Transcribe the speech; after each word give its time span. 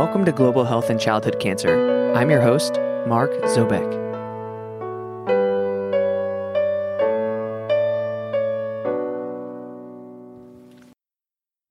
Welcome 0.00 0.24
to 0.24 0.32
Global 0.32 0.64
Health 0.64 0.88
and 0.88 0.98
Childhood 0.98 1.38
Cancer. 1.40 2.14
I'm 2.14 2.30
your 2.30 2.40
host, 2.40 2.76
Mark 3.06 3.32
Zobeck. 3.42 3.86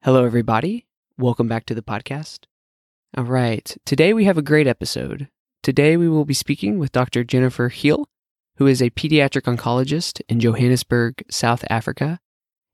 Hello, 0.04 0.26
everybody. 0.26 0.86
Welcome 1.18 1.48
back 1.48 1.66
to 1.66 1.74
the 1.74 1.82
podcast. 1.82 2.42
All 3.18 3.24
right, 3.24 3.76
today 3.84 4.14
we 4.14 4.26
have 4.26 4.38
a 4.38 4.44
great 4.44 4.68
episode. 4.68 5.28
Today 5.64 5.98
we 5.98 6.08
will 6.08 6.24
be 6.24 6.36
speaking 6.36 6.78
with 6.78 6.92
Dr. 6.92 7.24
Jennifer 7.24 7.72
Geel, 7.72 8.06
who 8.58 8.68
is 8.68 8.80
a 8.80 8.92
pediatric 8.92 9.52
oncologist 9.52 10.22
in 10.30 10.40
Johannesburg, 10.40 11.24
South 11.32 11.66
Africa. 11.68 12.20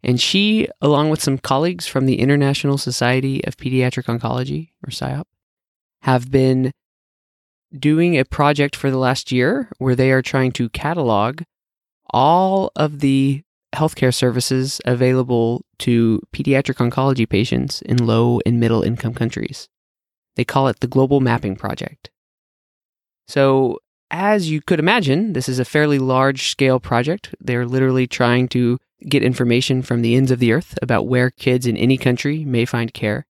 And 0.04 0.20
she, 0.20 0.68
along 0.82 1.12
with 1.12 1.24
some 1.24 1.38
colleagues 1.38 1.88
from 1.88 2.08
the 2.08 2.20
International 2.20 2.78
Society 2.78 3.42
of 3.45 3.56
Pediatric 3.56 4.03
Oncology, 4.03 4.72
or 4.86 4.90
SIOP, 4.90 5.23
have 6.05 6.30
been 6.30 6.72
doing 7.76 8.16
a 8.16 8.23
project 8.23 8.76
for 8.76 8.91
the 8.91 8.98
last 8.98 9.32
year 9.32 9.72
where 9.80 9.95
they 9.95 10.12
are 10.12 10.22
trying 10.22 10.52
to 10.52 10.70
catalog 10.70 11.41
all 12.12 12.72
of 12.76 13.00
the 13.00 13.41
healthcare 13.73 14.14
services 14.14 14.80
available 14.86 15.66
to 15.80 16.22
pediatric 16.31 16.78
oncology 16.78 17.28
patients 17.28 17.81
in 17.81 17.98
low 17.98 18.40
and 18.45 18.59
middle 18.59 18.84
income 18.84 19.16
countries. 19.16 19.68
They 20.36 20.45
call 20.45 20.68
it 20.68 20.80
the 20.80 20.88
Global 20.88 21.22
Mapping 21.22 21.55
Project. 21.55 22.12
So, 23.28 23.80
as 24.12 24.52
you 24.52 24.62
could 24.62 24.80
imagine, 24.80 25.34
this 25.34 25.50
is 25.50 25.58
a 25.58 25.66
fairly 25.66 25.98
large 25.98 26.50
scale 26.52 26.80
project. 26.80 27.34
They're 27.40 27.66
literally 27.66 28.06
trying 28.06 28.48
to 28.50 28.78
get 29.09 29.23
information 29.23 29.81
from 29.81 30.03
the 30.03 30.14
ends 30.16 30.30
of 30.30 30.38
the 30.38 30.52
earth 30.52 30.78
about 30.84 31.08
where 31.08 31.31
kids 31.31 31.66
in 31.66 31.76
any 31.76 31.98
country 31.98 32.45
may 32.45 32.66
find 32.66 32.94
care. 32.94 33.26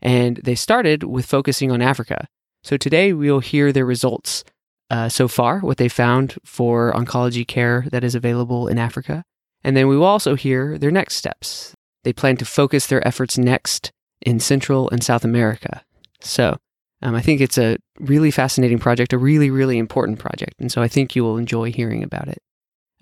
And 0.00 0.36
they 0.38 0.54
started 0.54 1.02
with 1.02 1.26
focusing 1.26 1.70
on 1.70 1.82
Africa. 1.82 2.26
So 2.62 2.76
today 2.76 3.12
we'll 3.12 3.40
hear 3.40 3.72
their 3.72 3.86
results 3.86 4.44
uh, 4.90 5.08
so 5.08 5.28
far, 5.28 5.60
what 5.60 5.76
they 5.76 5.88
found 5.88 6.36
for 6.44 6.92
oncology 6.92 7.46
care 7.46 7.86
that 7.92 8.04
is 8.04 8.14
available 8.14 8.68
in 8.68 8.78
Africa. 8.78 9.22
And 9.62 9.76
then 9.76 9.88
we 9.88 9.96
will 9.96 10.06
also 10.06 10.34
hear 10.34 10.78
their 10.78 10.90
next 10.90 11.16
steps. 11.16 11.74
They 12.04 12.12
plan 12.12 12.36
to 12.38 12.44
focus 12.44 12.86
their 12.86 13.06
efforts 13.06 13.36
next 13.36 13.90
in 14.22 14.40
Central 14.40 14.88
and 14.90 15.02
South 15.02 15.24
America. 15.24 15.82
So 16.20 16.56
um, 17.02 17.14
I 17.14 17.20
think 17.20 17.40
it's 17.40 17.58
a 17.58 17.76
really 18.00 18.30
fascinating 18.30 18.78
project, 18.78 19.12
a 19.12 19.18
really, 19.18 19.50
really 19.50 19.78
important 19.78 20.18
project. 20.18 20.54
And 20.58 20.72
so 20.72 20.82
I 20.82 20.88
think 20.88 21.14
you 21.14 21.22
will 21.22 21.36
enjoy 21.36 21.70
hearing 21.70 22.02
about 22.02 22.28
it. 22.28 22.38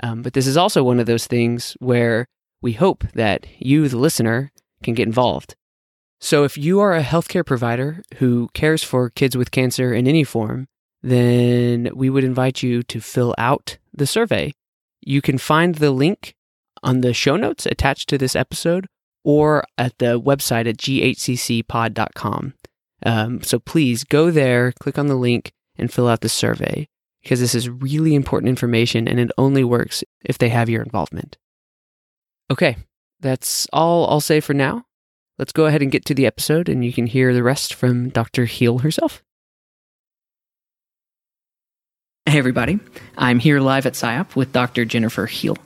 Um, 0.02 0.22
but 0.22 0.32
this 0.34 0.46
is 0.46 0.56
also 0.56 0.82
one 0.82 1.00
of 1.00 1.06
those 1.06 1.26
things 1.26 1.76
where 1.78 2.26
we 2.60 2.72
hope 2.72 3.04
that 3.14 3.46
you, 3.58 3.88
the 3.88 3.96
listener, 3.96 4.52
can 4.82 4.94
get 4.94 5.06
involved. 5.06 5.54
So, 6.20 6.44
if 6.44 6.56
you 6.56 6.80
are 6.80 6.94
a 6.94 7.02
healthcare 7.02 7.44
provider 7.44 8.02
who 8.16 8.48
cares 8.54 8.82
for 8.82 9.10
kids 9.10 9.36
with 9.36 9.50
cancer 9.50 9.92
in 9.92 10.06
any 10.06 10.24
form, 10.24 10.66
then 11.02 11.90
we 11.94 12.08
would 12.10 12.24
invite 12.24 12.62
you 12.62 12.82
to 12.84 13.00
fill 13.00 13.34
out 13.38 13.78
the 13.92 14.06
survey. 14.06 14.52
You 15.02 15.20
can 15.20 15.38
find 15.38 15.76
the 15.76 15.90
link 15.90 16.34
on 16.82 17.00
the 17.00 17.12
show 17.12 17.36
notes 17.36 17.66
attached 17.66 18.08
to 18.08 18.18
this 18.18 18.34
episode 18.34 18.86
or 19.24 19.64
at 19.76 19.98
the 19.98 20.20
website 20.20 20.68
at 20.68 20.78
ghccpod.com. 20.78 22.54
Um, 23.04 23.42
so 23.42 23.58
please 23.58 24.04
go 24.04 24.30
there, 24.30 24.72
click 24.80 24.98
on 24.98 25.08
the 25.08 25.16
link, 25.16 25.52
and 25.76 25.92
fill 25.92 26.08
out 26.08 26.22
the 26.22 26.28
survey 26.28 26.88
because 27.22 27.40
this 27.40 27.54
is 27.54 27.68
really 27.68 28.14
important 28.14 28.48
information 28.48 29.06
and 29.06 29.20
it 29.20 29.30
only 29.36 29.64
works 29.64 30.02
if 30.24 30.38
they 30.38 30.48
have 30.48 30.70
your 30.70 30.82
involvement. 30.82 31.36
Okay, 32.50 32.76
that's 33.20 33.66
all 33.72 34.08
I'll 34.08 34.20
say 34.20 34.40
for 34.40 34.54
now 34.54 34.84
let's 35.38 35.52
go 35.52 35.66
ahead 35.66 35.82
and 35.82 35.92
get 35.92 36.04
to 36.06 36.14
the 36.14 36.26
episode, 36.26 36.68
and 36.68 36.84
you 36.84 36.92
can 36.92 37.06
hear 37.06 37.34
the 37.34 37.42
rest 37.42 37.74
from 37.74 38.08
Dr. 38.08 38.46
Geel 38.46 38.78
herself. 38.78 39.22
Hey, 42.28 42.38
everybody. 42.38 42.80
I'm 43.16 43.38
here 43.38 43.60
live 43.60 43.86
at 43.86 43.92
SIOP 43.92 44.34
with 44.34 44.52
Dr. 44.52 44.84
Jennifer 44.84 45.26
Geel, 45.26 45.56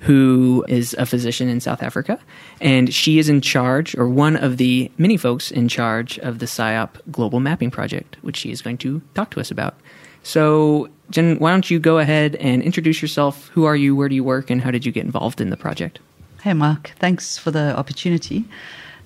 who 0.00 0.64
is 0.68 0.94
a 0.98 1.06
physician 1.06 1.48
in 1.48 1.60
South 1.60 1.82
Africa. 1.82 2.18
And 2.60 2.92
she 2.92 3.18
is 3.18 3.28
in 3.28 3.40
charge, 3.40 3.96
or 3.96 4.08
one 4.08 4.36
of 4.36 4.56
the 4.56 4.90
many 4.98 5.16
folks 5.16 5.50
in 5.50 5.68
charge 5.68 6.18
of 6.18 6.40
the 6.40 6.46
SIOP 6.46 6.90
Global 7.12 7.38
Mapping 7.38 7.70
Project, 7.70 8.16
which 8.22 8.36
she 8.36 8.50
is 8.50 8.62
going 8.62 8.78
to 8.78 9.00
talk 9.14 9.30
to 9.30 9.40
us 9.40 9.50
about. 9.50 9.76
So, 10.24 10.88
Jen, 11.10 11.38
why 11.38 11.52
don't 11.52 11.70
you 11.70 11.78
go 11.78 11.98
ahead 11.98 12.34
and 12.36 12.62
introduce 12.62 13.00
yourself? 13.00 13.48
Who 13.48 13.64
are 13.64 13.76
you? 13.76 13.94
Where 13.94 14.08
do 14.08 14.16
you 14.16 14.24
work? 14.24 14.50
And 14.50 14.60
how 14.60 14.72
did 14.72 14.84
you 14.84 14.90
get 14.90 15.04
involved 15.04 15.40
in 15.40 15.50
the 15.50 15.56
project? 15.56 16.00
Hey, 16.42 16.52
Mark. 16.52 16.92
Thanks 16.98 17.38
for 17.38 17.50
the 17.50 17.76
opportunity. 17.76 18.44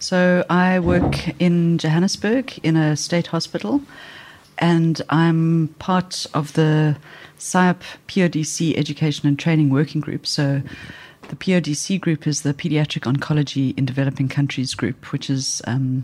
So 0.03 0.45
I 0.51 0.81
work 0.81 1.29
in 1.41 1.79
Johannesburg 1.79 2.59
in 2.65 2.75
a 2.75 2.97
state 2.97 3.29
hospital, 3.29 3.81
and 4.59 5.01
I'm 5.11 5.69
part 5.79 6.27
of 6.35 6.55
the 6.55 6.97
SIOP 7.39 7.83
PODC 8.09 8.77
Education 8.77 9.29
and 9.29 9.39
Training 9.39 9.71
Working 9.71 10.01
Group. 10.01 10.27
So 10.27 10.61
the 11.29 11.37
PODC 11.37 12.01
group 12.01 12.27
is 12.27 12.43
the 12.43 12.53
Pediatric 12.53 13.03
Oncology 13.03 13.79
in 13.79 13.87
Developing 13.87 14.29
Countries 14.29 14.75
group, 14.75 15.13
which 15.13 15.31
is 15.31 15.63
um, 15.69 16.03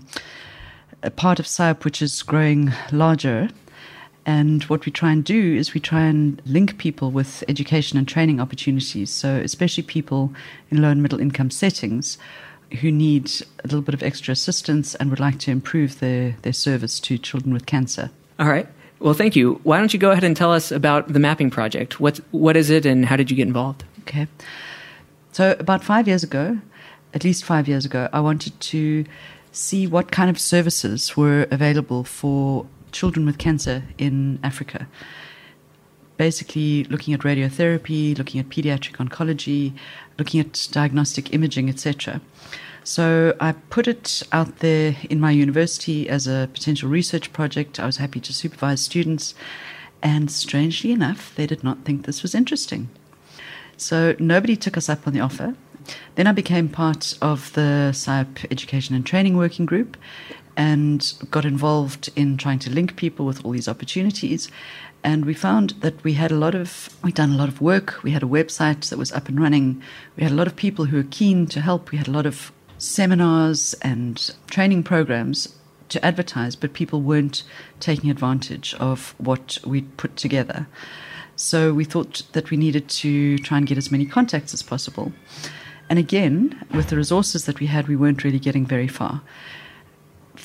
a 1.03 1.11
part 1.11 1.41
of 1.41 1.47
SIOP 1.47 1.83
which 1.83 2.01
is 2.01 2.23
growing 2.23 2.73
larger. 2.93 3.49
And 4.25 4.63
what 4.65 4.87
we 4.87 4.93
try 4.93 5.11
and 5.11 5.25
do 5.25 5.57
is 5.57 5.75
we 5.75 5.81
try 5.81 6.03
and 6.03 6.41
link 6.47 6.79
people 6.79 7.11
with 7.11 7.43
education 7.49 7.99
and 7.99 8.07
training 8.07 8.39
opportunities. 8.41 9.11
So, 9.11 9.39
especially 9.39 9.83
people 9.83 10.33
in 10.71 10.83
low 10.83 10.91
and 10.91 11.03
middle 11.03 11.19
income 11.19 11.51
settings 11.51 12.17
who 12.81 12.91
need 12.91 13.31
a 13.65 13.67
little 13.67 13.83
bit 13.83 13.95
of 13.95 14.03
extra 14.03 14.33
assistance 14.33 14.95
and 14.97 15.11
would 15.11 15.21
like 15.21 15.39
to 15.41 15.51
improve 15.51 16.01
their, 16.01 16.37
their 16.43 16.53
service 16.53 17.01
to 17.01 17.19
children 17.19 17.53
with 17.53 17.67
cancer. 17.67 18.11
All 18.39 18.49
right. 18.49 18.69
Well, 19.01 19.15
thank 19.15 19.37
you. 19.37 19.61
Why 19.63 19.79
don't 19.79 19.93
you 19.93 19.99
go 19.99 20.11
ahead 20.11 20.25
and 20.25 20.37
tell 20.37 20.53
us 20.53 20.73
about 20.73 21.13
the 21.13 21.21
mapping 21.21 21.51
project? 21.51 22.01
What, 22.01 22.21
what 22.31 22.57
is 22.57 22.69
it 22.69 22.85
and 22.85 23.07
how 23.07 23.17
did 23.17 23.31
you 23.31 23.37
get 23.37 23.47
involved? 23.47 23.85
Okay. 24.01 24.27
So, 25.33 25.57
about 25.59 25.85
five 25.85 26.09
years 26.09 26.25
ago, 26.25 26.59
at 27.15 27.25
least 27.25 27.45
five 27.45 27.69
years 27.69 27.85
ago, 27.85 28.09
I 28.13 28.21
wanted 28.21 28.59
to 28.61 29.05
see 29.53 29.87
what 29.87 30.11
kind 30.11 30.29
of 30.29 30.39
services 30.39 31.17
were 31.17 31.47
available 31.51 32.05
for 32.05 32.67
children 32.93 33.25
with 33.27 33.39
cancer 33.39 33.85
in 33.99 34.39
Africa. 34.43 34.89
Basically, 36.17 36.85
looking 36.85 37.15
at 37.15 37.21
radiotherapy, 37.21 38.19
looking 38.19 38.41
at 38.41 38.49
pediatric 38.49 38.97
oncology, 38.97 39.75
looking 40.19 40.41
at 40.41 40.69
diagnostic 40.73 41.33
imaging, 41.33 41.69
etc. 41.69 42.21
So 42.85 43.37
I 43.39 43.53
put 43.53 43.87
it 43.87 44.23
out 44.33 44.59
there 44.59 44.97
in 45.09 45.21
my 45.21 45.31
university 45.31 46.09
as 46.09 46.27
a 46.27 46.49
potential 46.53 46.89
research 46.89 47.33
project. 47.33 47.79
I 47.79 47.87
was 47.87 47.99
happy 47.99 48.21
to 48.21 48.33
supervise 48.33 48.81
students, 48.81 49.35
and 50.03 50.31
strangely 50.31 50.93
enough, 50.93 51.35
they 51.35 51.47
did 51.47 51.63
not 51.63 51.85
think 51.85 52.07
this 52.07 52.23
was 52.23 52.35
interesting. 52.35 52.89
So 53.77 54.17
nobody 54.19 54.57
took 54.57 54.77
us 54.77 54.89
up 54.89 55.07
on 55.07 55.13
the 55.13 55.21
offer. 55.21 55.55
Then 56.17 56.27
I 56.27 56.33
became 56.33 56.69
part 56.69 57.17
of 57.23 57.53
the 57.53 57.91
SIOP 57.93 58.51
Education 58.51 58.95
and 58.95 59.07
Training 59.07 59.37
Working 59.37 59.67
Group 59.67 59.97
and 60.59 61.15
got 61.31 61.45
involved 61.45 62.11
in 62.17 62.37
trying 62.37 62.59
to 62.59 62.69
link 62.69 62.97
people 62.97 63.25
with 63.25 63.45
all 63.45 63.53
these 63.53 63.69
opportunities. 63.69 64.51
And 65.05 65.25
we 65.25 65.33
found 65.33 65.71
that 65.81 66.03
we 66.03 66.15
had 66.15 66.33
a 66.33 66.37
lot 66.37 66.57
of, 66.57 66.91
we'd 67.05 67.15
done 67.15 67.31
a 67.31 67.37
lot 67.37 67.49
of 67.49 67.61
work. 67.61 68.03
We 68.03 68.11
had 68.11 68.25
a 68.25 68.27
website 68.27 68.89
that 68.91 68.99
was 68.99 69.13
up 69.13 69.29
and 69.29 69.41
running. 69.41 69.81
We 70.17 70.25
had 70.25 70.33
a 70.33 70.35
lot 70.35 70.49
of 70.49 70.57
people 70.57 70.87
who 70.87 70.97
were 70.97 71.07
keen 71.09 71.47
to 71.47 71.61
help. 71.61 71.93
We 71.93 71.99
had 71.99 72.09
a 72.09 72.11
lot 72.11 72.27
of 72.27 72.51
seminars 72.77 73.75
and 73.83 74.35
training 74.51 74.83
programs 74.83 75.55
to 75.91 76.05
advertise, 76.05 76.57
but 76.57 76.73
people 76.73 77.03
weren't 77.03 77.45
taking 77.79 78.11
advantage 78.11 78.75
of 78.75 79.15
what 79.19 79.59
we'd 79.65 79.97
put 79.97 80.17
together. 80.17 80.67
So 81.37 81.73
we 81.73 81.85
thought 81.85 82.25
that 82.33 82.51
we 82.51 82.57
needed 82.57 82.89
to 82.89 83.39
try 83.39 83.59
and 83.59 83.67
get 83.67 83.79
as 83.79 83.93
many 83.93 84.07
contacts 84.07 84.53
as 84.53 84.65
possible. 84.65 85.13
And 85.89 86.01
again, 86.01 86.67
with 86.75 86.89
the 86.89 86.97
resources 86.97 87.45
that 87.45 87.61
we 87.61 87.67
had, 87.67 87.87
we 87.87 87.95
weren't 87.95 88.25
really 88.25 88.41
getting 88.41 88.67
very 88.67 88.89
far. 88.89 89.23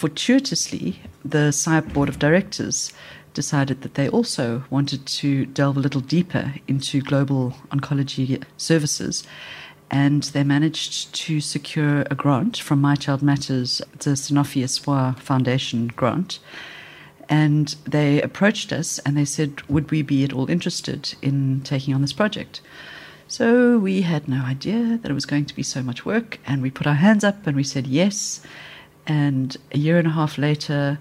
Fortuitously, 0.04 1.00
the 1.24 1.54
SIOP 1.54 1.94
board 1.94 2.10
of 2.10 2.20
directors 2.20 2.92
decided 3.34 3.84
that 3.84 3.94
they 3.94 4.10
also 4.10 4.66
wanted 4.70 5.06
to 5.06 5.46
delve 5.46 5.78
a 5.78 5.80
little 5.80 6.02
deeper 6.02 6.56
into 6.68 7.00
global 7.00 7.56
oncology 7.70 8.44
services. 8.58 9.24
And 9.90 10.24
they 10.24 10.44
managed 10.44 11.16
to 11.16 11.40
secure 11.40 12.02
a 12.12 12.16
grant 12.16 12.58
from 12.58 12.82
My 12.82 12.96
Child 12.96 13.22
Matters, 13.22 13.82
the 14.00 14.10
Sanofi 14.10 14.62
Espoir 14.62 15.16
Foundation 15.20 15.88
grant. 15.88 16.40
And 17.30 17.74
they 17.86 18.22
approached 18.22 18.74
us 18.74 19.00
and 19.06 19.16
they 19.16 19.24
said, 19.24 19.62
Would 19.70 19.90
we 19.90 20.02
be 20.02 20.26
at 20.26 20.34
all 20.34 20.50
interested 20.50 21.16
in 21.22 21.62
taking 21.62 21.94
on 21.94 22.02
this 22.02 22.12
project? 22.12 22.60
So 23.30 23.78
we 23.78 24.02
had 24.02 24.28
no 24.28 24.44
idea 24.44 25.00
that 25.02 25.10
it 25.10 25.14
was 25.14 25.26
going 25.26 25.46
to 25.46 25.56
be 25.56 25.64
so 25.64 25.82
much 25.82 26.06
work. 26.06 26.42
And 26.46 26.62
we 26.62 26.72
put 26.72 26.88
our 26.88 26.96
hands 26.96 27.24
up 27.24 27.48
and 27.48 27.56
we 27.56 27.64
said 27.64 27.88
yes. 27.88 28.42
And 29.06 29.56
a 29.72 29.78
year 29.78 29.98
and 29.98 30.08
a 30.08 30.12
half 30.12 30.38
later, 30.38 31.00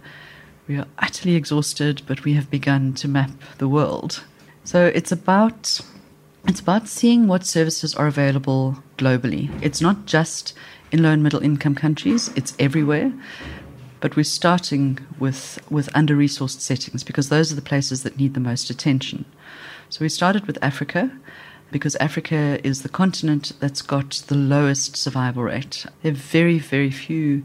we 0.68 0.76
are 0.76 0.86
utterly 0.98 1.34
exhausted, 1.34 2.02
but 2.06 2.24
we 2.24 2.34
have 2.34 2.50
begun 2.50 2.94
to 2.94 3.08
map 3.08 3.30
the 3.58 3.68
world. 3.68 4.24
So 4.64 4.86
it's 4.86 5.12
about 5.12 5.80
it's 6.48 6.60
about 6.60 6.88
seeing 6.88 7.28
what 7.28 7.46
services 7.46 7.94
are 7.94 8.08
available 8.08 8.82
globally. 8.98 9.48
It's 9.62 9.80
not 9.80 10.06
just 10.06 10.54
in 10.90 11.02
low 11.02 11.10
and 11.10 11.22
middle 11.22 11.40
income 11.40 11.76
countries, 11.76 12.30
it's 12.34 12.54
everywhere. 12.58 13.12
but 14.02 14.16
we're 14.16 14.24
starting 14.24 14.98
with, 15.20 15.60
with 15.70 15.88
under 15.94 16.16
resourced 16.16 16.60
settings 16.60 17.04
because 17.04 17.28
those 17.28 17.52
are 17.52 17.54
the 17.54 17.62
places 17.62 18.02
that 18.02 18.18
need 18.18 18.34
the 18.34 18.40
most 18.40 18.68
attention. 18.68 19.24
So 19.88 20.00
we 20.00 20.08
started 20.08 20.44
with 20.46 20.58
Africa 20.60 21.10
because 21.70 21.94
Africa 21.96 22.58
is 22.64 22.82
the 22.82 22.88
continent 22.88 23.52
that's 23.60 23.80
got 23.80 24.24
the 24.26 24.34
lowest 24.34 24.96
survival 24.96 25.44
rate. 25.44 25.86
There 26.02 26.10
are 26.10 26.16
very, 26.16 26.58
very 26.58 26.90
few 26.90 27.44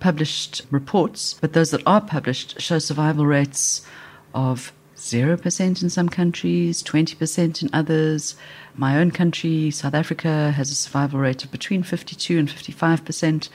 published 0.00 0.62
reports, 0.70 1.34
but 1.40 1.52
those 1.52 1.70
that 1.70 1.82
are 1.86 2.00
published 2.00 2.60
show 2.60 2.78
survival 2.78 3.26
rates 3.26 3.86
of 4.34 4.72
0% 4.96 5.82
in 5.82 5.90
some 5.90 6.08
countries, 6.08 6.82
20% 6.82 7.62
in 7.62 7.70
others. 7.72 8.36
My 8.74 8.96
own 8.98 9.10
country, 9.10 9.70
South 9.70 9.94
Africa, 9.94 10.52
has 10.52 10.70
a 10.70 10.74
survival 10.74 11.20
rate 11.20 11.44
of 11.44 11.50
between 11.50 11.82
52 11.82 12.38
and 12.38 12.48
55%, 12.48 13.48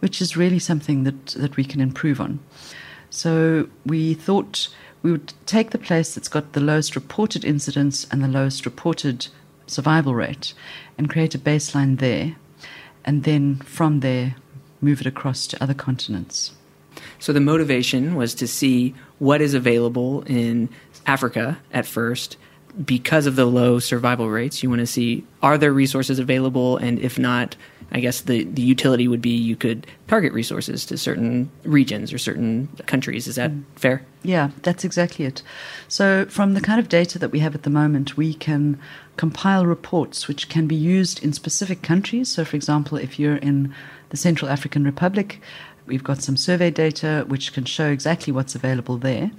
which 0.00 0.20
is 0.20 0.36
really 0.36 0.58
something 0.58 1.04
that, 1.04 1.26
that 1.28 1.56
we 1.56 1.64
can 1.64 1.80
improve 1.80 2.20
on. 2.20 2.40
So 3.08 3.68
we 3.86 4.14
thought 4.14 4.68
we 5.02 5.10
would 5.10 5.32
take 5.46 5.70
the 5.70 5.78
place 5.78 6.14
that's 6.14 6.28
got 6.28 6.52
the 6.52 6.60
lowest 6.60 6.94
reported 6.94 7.44
incidence 7.44 8.06
and 8.10 8.22
the 8.22 8.28
lowest 8.28 8.64
reported 8.66 9.28
survival 9.66 10.14
rate 10.14 10.52
and 10.98 11.08
create 11.08 11.34
a 11.34 11.38
baseline 11.38 11.98
there, 11.98 12.36
and 13.04 13.24
then 13.24 13.56
from 13.56 14.00
there 14.00 14.36
move 14.80 15.00
it 15.00 15.06
across 15.06 15.46
to 15.48 15.62
other 15.62 15.74
continents. 15.74 16.52
So 17.18 17.32
the 17.32 17.40
motivation 17.40 18.14
was 18.14 18.34
to 18.36 18.46
see 18.46 18.94
what 19.18 19.40
is 19.40 19.54
available 19.54 20.22
in 20.22 20.68
Africa 21.06 21.58
at 21.72 21.86
first 21.86 22.36
because 22.84 23.26
of 23.26 23.36
the 23.36 23.44
low 23.44 23.78
survival 23.78 24.28
rates. 24.28 24.62
You 24.62 24.70
want 24.70 24.80
to 24.80 24.86
see 24.86 25.24
are 25.42 25.58
there 25.58 25.72
resources 25.72 26.18
available, 26.18 26.76
and 26.76 26.98
if 26.98 27.18
not, 27.18 27.56
I 27.92 28.00
guess 28.00 28.20
the, 28.20 28.44
the 28.44 28.62
utility 28.62 29.08
would 29.08 29.20
be 29.20 29.30
you 29.30 29.56
could 29.56 29.86
target 30.06 30.32
resources 30.32 30.86
to 30.86 30.96
certain 30.96 31.50
regions 31.64 32.12
or 32.12 32.18
certain 32.18 32.68
countries. 32.86 33.26
Is 33.26 33.34
that 33.36 33.50
mm. 33.50 33.64
fair? 33.76 34.04
Yeah, 34.22 34.50
that's 34.62 34.84
exactly 34.84 35.24
it. 35.24 35.42
So, 35.88 36.26
from 36.26 36.54
the 36.54 36.60
kind 36.60 36.78
of 36.78 36.88
data 36.88 37.18
that 37.18 37.32
we 37.32 37.40
have 37.40 37.54
at 37.54 37.62
the 37.62 37.70
moment, 37.70 38.16
we 38.16 38.34
can 38.34 38.78
compile 39.16 39.66
reports 39.66 40.28
which 40.28 40.48
can 40.48 40.66
be 40.66 40.76
used 40.76 41.22
in 41.22 41.32
specific 41.32 41.82
countries. 41.82 42.28
So, 42.28 42.44
for 42.44 42.56
example, 42.56 42.96
if 42.96 43.18
you're 43.18 43.36
in 43.36 43.74
the 44.10 44.16
Central 44.16 44.50
African 44.50 44.84
Republic, 44.84 45.40
we've 45.86 46.04
got 46.04 46.22
some 46.22 46.36
survey 46.36 46.70
data 46.70 47.24
which 47.26 47.52
can 47.52 47.64
show 47.64 47.90
exactly 47.90 48.32
what's 48.32 48.54
available 48.54 48.96
there. 48.98 49.30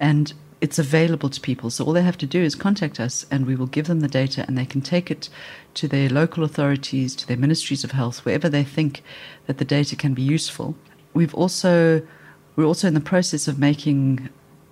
And 0.00 0.32
it's 0.62 0.78
available 0.78 1.28
to 1.28 1.40
people. 1.40 1.70
So 1.70 1.84
all 1.84 1.92
they 1.92 2.02
have 2.02 2.16
to 2.18 2.26
do 2.26 2.40
is 2.40 2.54
contact 2.54 3.00
us 3.00 3.26
and 3.32 3.46
we 3.46 3.56
will 3.56 3.66
give 3.66 3.88
them 3.88 3.98
the 3.98 4.06
data 4.06 4.44
and 4.46 4.56
they 4.56 4.64
can 4.64 4.80
take 4.80 5.10
it 5.10 5.28
to 5.74 5.88
their 5.88 6.08
local 6.08 6.44
authorities, 6.44 7.16
to 7.16 7.26
their 7.26 7.36
ministries 7.36 7.82
of 7.82 7.90
health, 7.90 8.24
wherever 8.24 8.48
they 8.48 8.62
think 8.62 9.02
that 9.46 9.58
the 9.58 9.64
data 9.64 9.96
can 9.96 10.14
be 10.14 10.22
useful. 10.22 10.76
We've 11.14 11.34
also 11.34 12.02
we're 12.54 12.64
also 12.64 12.86
in 12.86 12.94
the 12.94 13.00
process 13.00 13.48
of 13.48 13.58
making 13.58 14.28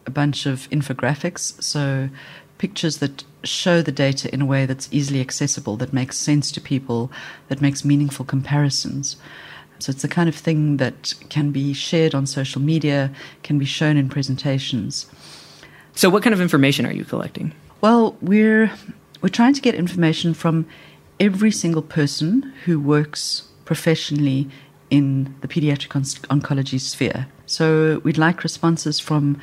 a 0.06 0.10
bunch 0.10 0.46
of 0.46 0.70
infographics, 0.70 1.60
so 1.62 2.08
pictures 2.58 2.98
that 2.98 3.24
show 3.42 3.82
the 3.82 3.92
data 3.92 4.32
in 4.32 4.42
a 4.42 4.46
way 4.46 4.66
that's 4.66 4.88
easily 4.92 5.20
accessible, 5.20 5.76
that 5.78 5.92
makes 5.92 6.18
sense 6.18 6.52
to 6.52 6.60
people, 6.60 7.10
that 7.48 7.60
makes 7.60 7.84
meaningful 7.84 8.24
comparisons. 8.24 9.16
So 9.78 9.90
it's 9.90 10.02
the 10.02 10.08
kind 10.08 10.28
of 10.28 10.34
thing 10.34 10.76
that 10.76 11.14
can 11.30 11.52
be 11.52 11.72
shared 11.72 12.14
on 12.14 12.26
social 12.26 12.60
media, 12.60 13.10
can 13.42 13.58
be 13.58 13.64
shown 13.64 13.96
in 13.96 14.10
presentations. 14.10 15.06
So, 16.00 16.08
what 16.08 16.22
kind 16.22 16.32
of 16.32 16.40
information 16.40 16.86
are 16.86 16.94
you 16.94 17.04
collecting? 17.04 17.52
Well, 17.82 18.16
we're 18.22 18.72
we're 19.20 19.28
trying 19.28 19.52
to 19.52 19.60
get 19.60 19.74
information 19.74 20.32
from 20.32 20.64
every 21.28 21.50
single 21.50 21.82
person 21.82 22.54
who 22.64 22.80
works 22.80 23.42
professionally 23.66 24.48
in 24.88 25.34
the 25.42 25.46
pediatric 25.46 25.94
on- 25.94 26.40
oncology 26.40 26.80
sphere. 26.80 27.26
So, 27.44 28.00
we'd 28.02 28.16
like 28.16 28.42
responses 28.42 28.98
from 28.98 29.38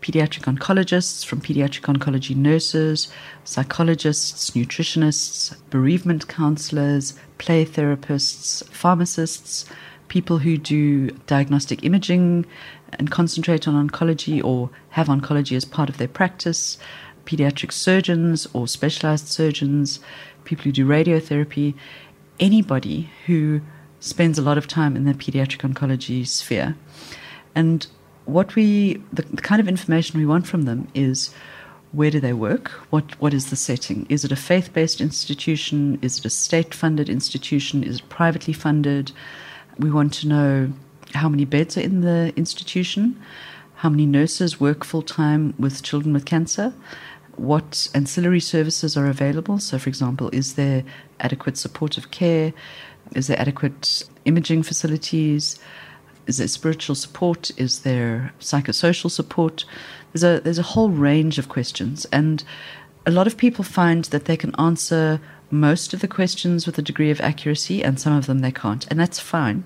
pediatric 0.00 0.44
oncologists, 0.44 1.26
from 1.26 1.40
pediatric 1.40 1.92
oncology 1.92 2.36
nurses, 2.36 3.08
psychologists, 3.42 4.50
nutritionists, 4.50 5.56
bereavement 5.70 6.28
counselors, 6.28 7.14
play 7.38 7.64
therapists, 7.64 8.62
pharmacists, 8.68 9.64
people 10.08 10.38
who 10.38 10.56
do 10.56 11.10
diagnostic 11.26 11.84
imaging, 11.84 12.46
and 12.92 13.10
concentrate 13.10 13.66
on 13.66 13.88
oncology 13.88 14.42
or 14.42 14.70
have 14.90 15.08
oncology 15.08 15.56
as 15.56 15.64
part 15.64 15.88
of 15.88 15.98
their 15.98 16.08
practice, 16.08 16.78
pediatric 17.24 17.72
surgeons 17.72 18.46
or 18.52 18.68
specialized 18.68 19.26
surgeons, 19.26 20.00
people 20.44 20.64
who 20.64 20.72
do 20.72 20.86
radiotherapy, 20.86 21.74
anybody 22.38 23.10
who 23.26 23.60
spends 24.00 24.38
a 24.38 24.42
lot 24.42 24.58
of 24.58 24.66
time 24.66 24.96
in 24.96 25.04
the 25.04 25.14
pediatric 25.14 25.68
oncology 25.68 26.26
sphere. 26.26 26.76
And 27.54 27.86
what 28.24 28.54
we, 28.54 29.02
the, 29.12 29.22
the 29.22 29.42
kind 29.42 29.60
of 29.60 29.68
information 29.68 30.18
we 30.18 30.26
want 30.26 30.46
from 30.46 30.62
them 30.62 30.88
is 30.94 31.34
where 31.92 32.10
do 32.10 32.20
they 32.20 32.32
work? 32.32 32.68
What 32.90 33.18
what 33.20 33.32
is 33.32 33.48
the 33.48 33.56
setting? 33.56 34.06
Is 34.08 34.24
it 34.24 34.32
a 34.32 34.36
faith 34.36 34.72
based 34.72 35.00
institution? 35.00 35.98
Is 36.02 36.18
it 36.18 36.26
a 36.26 36.30
state 36.30 36.74
funded 36.74 37.08
institution? 37.08 37.82
Is 37.82 38.00
it 38.00 38.08
privately 38.08 38.52
funded? 38.52 39.12
We 39.78 39.90
want 39.90 40.12
to 40.14 40.28
know 40.28 40.72
how 41.14 41.28
many 41.28 41.44
beds 41.44 41.76
are 41.76 41.82
in 41.82 42.00
the 42.00 42.32
institution, 42.36 43.20
how 43.76 43.88
many 43.88 44.06
nurses 44.06 44.60
work 44.60 44.84
full 44.84 45.02
time 45.02 45.54
with 45.58 45.82
children 45.82 46.14
with 46.14 46.24
cancer, 46.24 46.72
what 47.36 47.88
ancillary 47.94 48.40
services 48.40 48.96
are 48.96 49.06
available. 49.06 49.58
So, 49.58 49.78
for 49.78 49.88
example, 49.88 50.30
is 50.32 50.54
there 50.54 50.84
adequate 51.20 51.56
supportive 51.58 52.10
care? 52.10 52.52
Is 53.14 53.26
there 53.26 53.38
adequate 53.38 54.04
imaging 54.24 54.62
facilities? 54.62 55.58
Is 56.26 56.38
there 56.38 56.48
spiritual 56.48 56.96
support? 56.96 57.50
Is 57.56 57.80
there 57.80 58.32
psychosocial 58.40 59.10
support? 59.10 59.64
There's 60.12 60.24
a 60.24 60.40
there's 60.40 60.58
a 60.58 60.62
whole 60.74 60.90
range 60.90 61.38
of 61.38 61.48
questions, 61.48 62.06
and 62.06 62.42
a 63.04 63.10
lot 63.10 63.26
of 63.26 63.36
people 63.36 63.62
find 63.62 64.04
that 64.06 64.24
they 64.24 64.36
can 64.36 64.54
answer 64.58 65.20
most 65.50 65.94
of 65.94 66.00
the 66.00 66.08
questions 66.08 66.66
with 66.66 66.78
a 66.78 66.82
degree 66.82 67.10
of 67.10 67.20
accuracy, 67.20 67.82
and 67.82 68.00
some 68.00 68.12
of 68.12 68.26
them 68.26 68.40
they 68.40 68.52
can't, 68.52 68.86
and 68.90 68.98
that's 68.98 69.20
fine. 69.20 69.64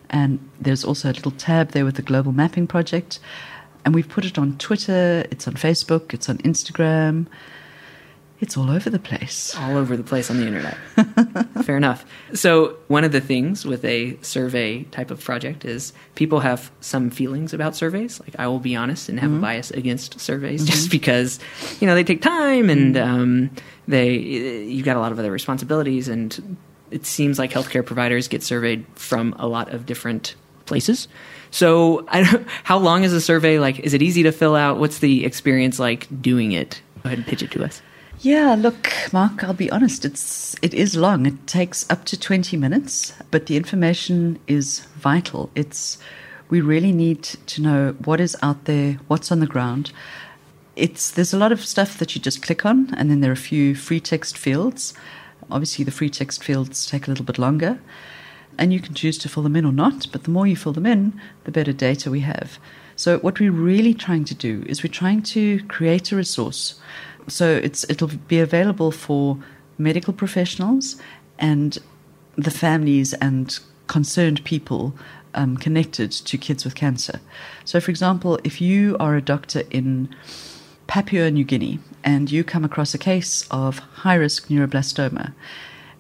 And 0.10 0.40
there's 0.60 0.84
also 0.84 1.12
a 1.12 1.14
little 1.14 1.30
tab 1.30 1.70
there 1.74 1.86
with 1.86 1.98
the 1.98 2.02
Global 2.02 2.32
Mapping 2.32 2.66
Project. 2.66 3.20
And 3.86 3.94
we've 3.94 4.10
put 4.10 4.26
it 4.26 4.40
on 4.40 4.58
Twitter, 4.58 5.28
it's 5.30 5.48
on 5.48 5.54
Facebook, 5.54 6.16
it's 6.16 6.30
on 6.30 6.40
Instagram. 6.40 7.28
It's 8.42 8.58
all 8.58 8.70
over 8.70 8.90
the 8.90 9.00
place. 9.00 9.56
All 9.58 9.78
over 9.78 9.96
the 9.96 10.04
place 10.04 10.30
on 10.30 10.38
the 10.38 10.46
internet. 10.46 10.78
Fair 11.64 11.78
enough. 11.78 12.06
So, 12.34 12.76
one 12.90 13.06
of 13.06 13.14
the 13.14 13.22
things 13.22 13.66
with 13.66 13.86
a 13.86 14.18
survey 14.22 14.84
type 14.84 15.10
of 15.10 15.24
project 15.24 15.64
is 15.64 15.94
people 16.16 16.42
have 16.42 16.70
some 16.82 17.10
feelings 17.10 17.54
about 17.54 17.78
surveys. 17.78 18.20
Like, 18.20 18.36
I 18.38 18.48
will 18.48 18.60
be 18.60 18.76
honest 18.76 19.08
and 19.08 19.20
have 19.22 19.30
mm-hmm. 19.30 19.40
a 19.40 19.42
bias 19.42 19.72
against 19.72 20.20
surveys 20.20 20.64
mm-hmm. 20.64 20.72
just 20.72 20.92
because, 20.92 21.40
you 21.80 21.88
know, 21.88 21.96
they 21.96 22.04
take 22.04 22.22
time 22.22 22.70
and 22.70 22.96
mm-hmm. 22.96 23.10
um, 23.10 23.52
they 23.88 24.16
you've 24.16 24.86
got 24.86 24.98
a 24.98 25.00
lot 25.00 25.14
of 25.14 25.20
other 25.20 25.32
responsibilities. 25.32 26.10
And 26.10 26.58
it 26.92 27.06
seems 27.06 27.40
like 27.40 27.52
healthcare 27.52 27.86
providers 27.86 28.28
get 28.28 28.44
surveyed 28.44 28.86
from 28.96 29.34
a 29.40 29.48
lot 29.48 29.74
of 29.74 29.86
different 29.86 30.36
places. 30.66 31.08
So, 31.52 32.06
how 32.64 32.78
long 32.78 33.06
is 33.06 33.14
a 33.14 33.22
survey? 33.22 33.60
Like, 33.60 33.80
is 33.80 33.94
it 33.94 34.02
easy 34.02 34.24
to 34.24 34.34
fill 34.34 34.58
out? 34.58 34.78
What's 34.78 35.00
the 35.00 35.24
experience 35.24 35.80
like 35.80 36.08
doing 36.22 36.52
it? 36.52 36.82
Go 37.02 37.08
ahead 37.08 37.20
and 37.20 37.26
pitch 37.26 37.42
it 37.42 37.52
to 37.52 37.64
us. 37.64 37.82
Yeah, 38.22 38.56
look, 38.56 38.92
Mark, 39.12 39.44
I'll 39.44 39.54
be 39.54 39.70
honest, 39.70 40.06
it's 40.06 40.56
it 40.62 40.74
is 40.74 40.96
long. 40.96 41.26
It 41.26 41.48
takes 41.48 41.90
up 41.90 42.06
to 42.06 42.20
20 42.20 42.58
minutes, 42.58 43.14
but 43.30 43.46
the 43.46 43.58
information 43.58 44.40
is 44.48 44.80
vital. 44.96 45.50
It's 45.54 45.98
we 46.50 46.62
really 46.62 46.92
need 46.92 47.24
to 47.24 47.62
know 47.62 47.96
what 48.04 48.20
is 48.20 48.36
out 48.42 48.66
there, 48.66 49.00
what's 49.08 49.32
on 49.32 49.42
the 49.42 49.48
ground. 49.48 49.92
It's 50.76 51.12
there's 51.12 51.34
a 51.34 51.38
lot 51.38 51.52
of 51.52 51.66
stuff 51.66 51.98
that 51.98 52.16
you 52.16 52.22
just 52.22 52.42
click 52.42 52.66
on 52.66 52.94
and 52.96 53.12
then 53.12 53.22
there 53.22 53.32
are 53.32 53.34
a 53.34 53.50
few 53.52 53.76
free 53.76 54.00
text 54.00 54.38
fields. 54.38 54.94
Obviously, 55.52 55.86
the 55.86 55.92
free 55.92 56.10
text 56.10 56.44
fields 56.44 56.86
take 56.86 57.08
a 57.08 57.12
little 57.12 57.26
bit 57.26 57.38
longer, 57.38 57.80
and 58.58 58.74
you 58.74 58.80
can 58.80 58.96
choose 58.96 59.18
to 59.20 59.30
fill 59.30 59.44
them 59.44 59.56
in 59.56 59.66
or 59.66 59.72
not, 59.72 60.08
but 60.12 60.24
the 60.24 60.32
more 60.32 60.48
you 60.48 60.56
fill 60.56 60.74
them 60.74 60.86
in, 60.86 61.20
the 61.44 61.52
better 61.52 61.74
data 61.74 62.10
we 62.10 62.22
have. 62.22 62.58
So, 62.96 63.20
what 63.20 63.40
we're 63.40 63.52
really 63.52 63.94
trying 63.94 64.26
to 64.26 64.34
do 64.34 64.64
is 64.68 64.82
we're 64.84 64.90
trying 64.90 65.22
to 65.24 65.62
create 65.66 66.12
a 66.12 66.16
resource. 66.16 66.80
So, 67.28 67.50
it's, 67.50 67.86
it'll 67.90 68.12
be 68.28 68.40
available 68.40 68.92
for 68.92 69.38
medical 69.78 70.14
professionals 70.14 71.02
and 71.40 71.78
the 72.36 72.52
families 72.52 73.14
and 73.14 73.60
concerned 73.88 74.44
people 74.44 74.94
um, 75.34 75.58
connected 75.58 76.12
to 76.12 76.38
kids 76.38 76.64
with 76.64 76.76
cancer. 76.76 77.20
So, 77.66 77.80
for 77.80 77.92
example, 77.92 78.40
if 78.44 78.62
you 78.62 78.96
are 79.00 79.16
a 79.16 79.22
doctor 79.22 79.64
in 79.70 80.10
Papua 80.88 81.30
New 81.30 81.44
Guinea 81.44 81.80
and 82.04 82.32
you 82.32 82.44
come 82.44 82.64
across 82.64 82.94
a 82.94 82.98
case 82.98 83.46
of 83.52 83.80
high 83.80 84.16
risk 84.16 84.48
neuroblastoma 84.48 85.34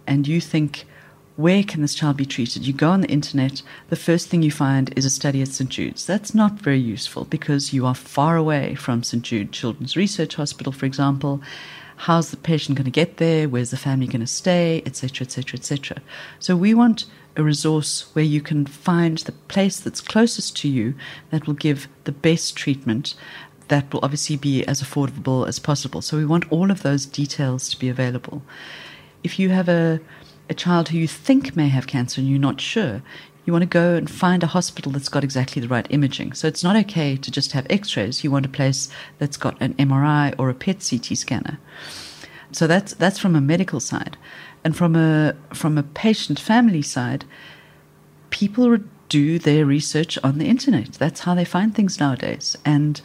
and 0.07 0.27
you 0.27 0.39
think, 0.39 0.85
where 1.35 1.63
can 1.63 1.81
this 1.81 1.95
child 1.95 2.17
be 2.17 2.25
treated? 2.25 2.65
You 2.65 2.73
go 2.73 2.89
on 2.89 3.01
the 3.01 3.09
internet, 3.09 3.61
the 3.89 3.95
first 3.95 4.29
thing 4.29 4.41
you 4.41 4.51
find 4.51 4.93
is 4.97 5.05
a 5.05 5.09
study 5.09 5.41
at 5.41 5.49
St. 5.49 5.69
Jude's. 5.69 6.05
That's 6.05 6.33
not 6.33 6.53
very 6.53 6.79
useful 6.79 7.25
because 7.25 7.73
you 7.73 7.85
are 7.85 7.95
far 7.95 8.37
away 8.37 8.75
from 8.75 9.03
St. 9.03 9.23
Jude 9.23 9.51
Children's 9.51 9.97
Research 9.97 10.35
Hospital, 10.35 10.71
for 10.71 10.85
example. 10.85 11.41
How's 11.97 12.31
the 12.31 12.37
patient 12.37 12.77
going 12.77 12.85
to 12.85 12.91
get 12.91 13.17
there? 13.17 13.49
Where's 13.49 13.71
the 13.71 13.77
family 13.77 14.07
going 14.07 14.21
to 14.21 14.27
stay? 14.27 14.81
Etc., 14.85 15.25
etc., 15.25 15.57
etc. 15.57 15.97
So 16.39 16.55
we 16.55 16.73
want 16.73 17.05
a 17.37 17.43
resource 17.43 18.09
where 18.13 18.25
you 18.25 18.41
can 18.41 18.65
find 18.65 19.17
the 19.19 19.31
place 19.33 19.79
that's 19.79 20.01
closest 20.01 20.55
to 20.57 20.69
you 20.69 20.93
that 21.31 21.47
will 21.47 21.53
give 21.53 21.87
the 22.05 22.11
best 22.11 22.55
treatment 22.55 23.13
that 23.67 23.91
will 23.91 23.99
obviously 24.03 24.37
be 24.37 24.65
as 24.65 24.81
affordable 24.81 25.47
as 25.47 25.59
possible. 25.59 26.01
So 26.01 26.17
we 26.17 26.25
want 26.25 26.51
all 26.51 26.71
of 26.71 26.83
those 26.83 27.05
details 27.05 27.69
to 27.69 27.79
be 27.79 27.89
available. 27.89 28.41
If 29.23 29.39
you 29.39 29.49
have 29.49 29.67
a, 29.67 29.99
a 30.49 30.53
child 30.53 30.89
who 30.89 30.97
you 30.97 31.07
think 31.07 31.55
may 31.55 31.67
have 31.69 31.87
cancer 31.87 32.21
and 32.21 32.29
you're 32.29 32.39
not 32.39 32.61
sure, 32.61 33.01
you 33.45 33.53
want 33.53 33.63
to 33.63 33.67
go 33.67 33.95
and 33.95 34.09
find 34.09 34.43
a 34.43 34.47
hospital 34.47 34.91
that's 34.91 35.09
got 35.09 35.23
exactly 35.23 35.61
the 35.61 35.67
right 35.67 35.85
imaging. 35.89 36.33
So 36.33 36.47
it's 36.47 36.63
not 36.63 36.75
okay 36.75 37.15
to 37.15 37.31
just 37.31 37.51
have 37.51 37.67
x 37.69 37.95
rays. 37.95 38.23
You 38.23 38.31
want 38.31 38.45
a 38.45 38.49
place 38.49 38.89
that's 39.19 39.37
got 39.37 39.59
an 39.61 39.75
MRI 39.75 40.33
or 40.39 40.49
a 40.49 40.53
PET 40.53 40.85
CT 40.87 41.17
scanner. 41.17 41.59
So 42.51 42.67
that's, 42.67 42.93
that's 42.93 43.19
from 43.19 43.35
a 43.35 43.41
medical 43.41 43.79
side. 43.79 44.17
And 44.63 44.75
from 44.75 44.95
a, 44.95 45.35
from 45.53 45.77
a 45.77 45.83
patient 45.83 46.39
family 46.39 46.81
side, 46.81 47.25
people 48.31 48.77
do 49.09 49.37
their 49.37 49.65
research 49.65 50.17
on 50.23 50.39
the 50.39 50.47
internet. 50.47 50.93
That's 50.93 51.21
how 51.21 51.35
they 51.35 51.45
find 51.45 51.75
things 51.75 51.99
nowadays. 51.99 52.57
And 52.65 53.01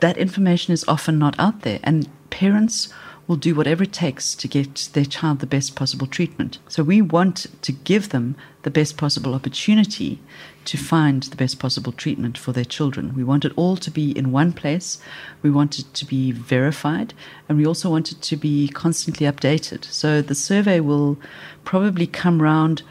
that 0.00 0.16
information 0.16 0.72
is 0.72 0.84
often 0.88 1.18
not 1.18 1.38
out 1.38 1.62
there, 1.62 1.78
and 1.82 2.08
parents 2.30 2.92
will 3.30 3.36
do 3.36 3.54
whatever 3.54 3.84
it 3.84 3.92
takes 3.92 4.34
to 4.34 4.48
get 4.48 4.88
their 4.92 5.04
child 5.04 5.38
the 5.38 5.46
best 5.46 5.76
possible 5.76 6.08
treatment. 6.08 6.58
So 6.66 6.82
we 6.82 7.00
want 7.00 7.46
to 7.62 7.70
give 7.70 8.08
them 8.08 8.34
the 8.62 8.72
best 8.72 8.96
possible 8.96 9.34
opportunity 9.34 10.18
to 10.64 10.76
find 10.76 11.22
the 11.22 11.36
best 11.36 11.60
possible 11.60 11.92
treatment 11.92 12.36
for 12.36 12.50
their 12.50 12.64
children. 12.64 13.14
We 13.14 13.22
want 13.22 13.44
it 13.44 13.52
all 13.54 13.76
to 13.76 13.90
be 13.90 14.10
in 14.18 14.32
one 14.32 14.52
place. 14.52 15.00
We 15.42 15.50
want 15.50 15.78
it 15.78 15.94
to 15.94 16.04
be 16.04 16.32
verified, 16.32 17.14
and 17.48 17.56
we 17.56 17.64
also 17.64 17.88
want 17.88 18.10
it 18.10 18.20
to 18.20 18.36
be 18.36 18.66
constantly 18.66 19.28
updated. 19.28 19.84
So 19.84 20.20
the 20.20 20.34
survey 20.34 20.80
will 20.80 21.16
probably 21.64 22.08
come 22.08 22.42
round 22.42 22.82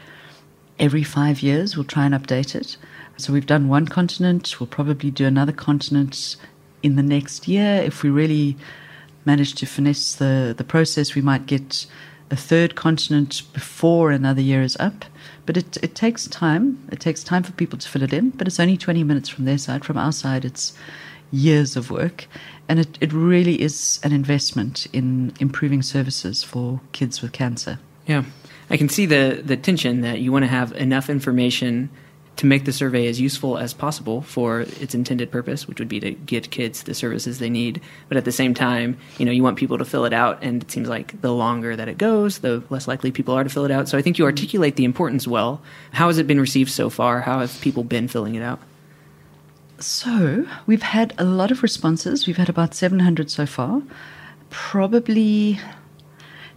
every 0.78 1.04
five 1.04 1.42
years. 1.42 1.76
We'll 1.76 1.84
try 1.84 2.06
and 2.06 2.14
update 2.14 2.54
it. 2.54 2.78
So 3.18 3.34
we've 3.34 3.44
done 3.44 3.68
one 3.68 3.88
continent. 3.88 4.58
We'll 4.58 4.68
probably 4.68 5.10
do 5.10 5.26
another 5.26 5.52
continent 5.52 6.36
in 6.82 6.96
the 6.96 7.02
next 7.02 7.46
year. 7.46 7.82
If 7.82 8.02
we 8.02 8.08
really 8.08 8.56
manage 9.24 9.54
to 9.54 9.66
finesse 9.66 10.14
the, 10.14 10.54
the 10.56 10.64
process, 10.64 11.14
we 11.14 11.22
might 11.22 11.46
get 11.46 11.86
a 12.30 12.36
third 12.36 12.74
continent 12.74 13.42
before 13.52 14.10
another 14.10 14.40
year 14.40 14.62
is 14.62 14.76
up. 14.78 15.04
But 15.46 15.56
it, 15.56 15.76
it 15.82 15.94
takes 15.94 16.26
time. 16.28 16.86
It 16.92 17.00
takes 17.00 17.24
time 17.24 17.42
for 17.42 17.52
people 17.52 17.78
to 17.78 17.88
fill 17.88 18.02
it 18.02 18.12
in, 18.12 18.30
but 18.30 18.46
it's 18.46 18.60
only 18.60 18.76
20 18.76 19.02
minutes 19.02 19.28
from 19.28 19.44
their 19.44 19.58
side. 19.58 19.84
From 19.84 19.98
our 19.98 20.12
side, 20.12 20.44
it's 20.44 20.72
years 21.32 21.76
of 21.76 21.90
work. 21.90 22.26
And 22.68 22.78
it, 22.78 22.98
it 23.00 23.12
really 23.12 23.60
is 23.60 24.00
an 24.04 24.12
investment 24.12 24.86
in 24.92 25.32
improving 25.40 25.82
services 25.82 26.42
for 26.42 26.80
kids 26.92 27.20
with 27.20 27.32
cancer. 27.32 27.78
Yeah. 28.06 28.24
I 28.68 28.76
can 28.76 28.88
see 28.88 29.06
the, 29.06 29.42
the 29.44 29.56
tension 29.56 30.02
that 30.02 30.20
you 30.20 30.30
want 30.30 30.44
to 30.44 30.48
have 30.48 30.72
enough 30.72 31.10
information 31.10 31.90
to 32.40 32.46
make 32.46 32.64
the 32.64 32.72
survey 32.72 33.06
as 33.06 33.20
useful 33.20 33.58
as 33.58 33.74
possible 33.74 34.22
for 34.22 34.60
its 34.60 34.94
intended 34.94 35.30
purpose, 35.30 35.68
which 35.68 35.78
would 35.78 35.90
be 35.90 36.00
to 36.00 36.12
get 36.12 36.50
kids 36.50 36.84
the 36.84 36.94
services 36.94 37.38
they 37.38 37.50
need. 37.50 37.82
But 38.08 38.16
at 38.16 38.24
the 38.24 38.32
same 38.32 38.54
time, 38.54 38.96
you 39.18 39.26
know, 39.26 39.30
you 39.30 39.42
want 39.42 39.58
people 39.58 39.76
to 39.76 39.84
fill 39.84 40.06
it 40.06 40.14
out, 40.14 40.38
and 40.40 40.62
it 40.62 40.70
seems 40.70 40.88
like 40.88 41.20
the 41.20 41.34
longer 41.34 41.76
that 41.76 41.86
it 41.86 41.98
goes, 41.98 42.38
the 42.38 42.62
less 42.70 42.88
likely 42.88 43.12
people 43.12 43.34
are 43.34 43.44
to 43.44 43.50
fill 43.50 43.66
it 43.66 43.70
out. 43.70 43.90
So 43.90 43.98
I 43.98 44.00
think 44.00 44.18
you 44.18 44.24
articulate 44.24 44.76
the 44.76 44.86
importance 44.86 45.28
well. 45.28 45.60
How 45.92 46.06
has 46.06 46.16
it 46.16 46.26
been 46.26 46.40
received 46.40 46.70
so 46.70 46.88
far? 46.88 47.20
How 47.20 47.40
have 47.40 47.60
people 47.60 47.84
been 47.84 48.08
filling 48.08 48.36
it 48.36 48.42
out? 48.42 48.58
So 49.78 50.46
we've 50.66 50.80
had 50.80 51.12
a 51.18 51.24
lot 51.24 51.50
of 51.50 51.62
responses. 51.62 52.26
We've 52.26 52.38
had 52.38 52.48
about 52.48 52.74
700 52.74 53.30
so 53.30 53.44
far. 53.44 53.82
Probably 54.48 55.60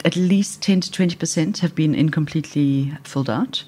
at 0.06 0.16
least 0.16 0.62
10 0.62 0.80
to 0.80 0.92
20% 0.92 1.58
have 1.58 1.76
been 1.76 1.94
incompletely 1.94 2.94
filled 3.04 3.30
out 3.30 3.66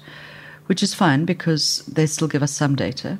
which 0.66 0.82
is 0.82 0.94
fine 0.94 1.24
because 1.24 1.84
they 1.86 2.06
still 2.06 2.28
give 2.28 2.42
us 2.42 2.52
some 2.52 2.76
data. 2.76 3.18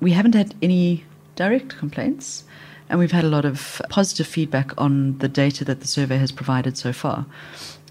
We 0.00 0.12
haven't 0.12 0.34
had 0.34 0.54
any 0.62 1.04
direct 1.36 1.76
complaints, 1.78 2.44
and 2.88 2.98
we've 2.98 3.12
had 3.12 3.24
a 3.24 3.28
lot 3.28 3.44
of 3.44 3.82
positive 3.90 4.26
feedback 4.26 4.72
on 4.80 5.18
the 5.18 5.28
data 5.28 5.64
that 5.64 5.80
the 5.80 5.86
survey 5.86 6.18
has 6.18 6.32
provided 6.32 6.76
so 6.76 6.92
far. 6.92 7.26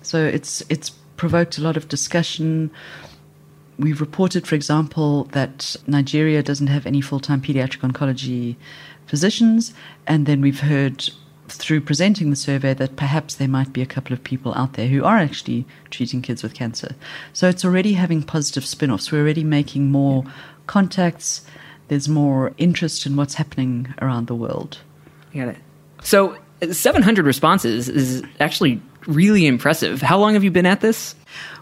So 0.02 0.26
it's 0.26 0.64
it's 0.70 0.90
provoked 1.18 1.58
a 1.58 1.62
lot 1.62 1.78
of 1.78 1.88
discussion. 1.88 2.72
We've 3.78 4.02
reported, 4.02 4.48
for 4.48 4.56
example, 4.56 5.26
that 5.26 5.76
Nigeria 5.86 6.42
doesn't 6.42 6.68
have 6.68 6.86
any 6.86 7.02
full 7.02 7.20
time 7.20 7.42
pediatric 7.42 7.82
oncology 7.90 8.56
physicians, 9.06 9.74
and 10.06 10.26
then 10.26 10.42
we've 10.42 10.62
heard 10.62 11.10
through 11.52 11.82
presenting 11.82 12.30
the 12.30 12.36
survey 12.36 12.74
that 12.74 12.96
perhaps 12.96 13.36
there 13.36 13.48
might 13.48 13.74
be 13.74 13.82
a 13.82 13.86
couple 13.86 14.14
of 14.14 14.24
people 14.24 14.54
out 14.56 14.74
there 14.74 14.88
who 14.88 15.04
are 15.04 15.18
actually 15.18 15.66
treating 15.90 16.22
kids 16.22 16.44
with 16.44 16.54
cancer. 16.54 16.96
So 17.34 17.48
it's 17.48 17.66
already 17.66 17.94
having 17.94 18.24
positive 18.24 18.66
spin 18.66 18.92
offs. 18.92 19.12
We're 19.12 19.22
already 19.22 19.44
making 19.44 19.92
more 19.92 20.24
contacts. 20.68 21.46
There's 21.88 22.10
more 22.10 22.54
interest 22.58 23.06
in 23.06 23.16
what's 23.16 23.36
happening 23.36 23.94
around 24.02 24.28
the 24.28 24.36
world. 24.36 24.80
Got 25.34 25.50
it. 25.50 25.58
So 26.04 26.38
700 26.70 27.26
responses 27.26 27.90
is 27.90 28.24
actually 28.40 28.82
really 29.06 29.46
impressive. 29.46 30.02
How 30.02 30.18
long 30.18 30.34
have 30.34 30.44
you 30.44 30.52
been 30.52 30.66
at 30.66 30.82
this? 30.82 31.16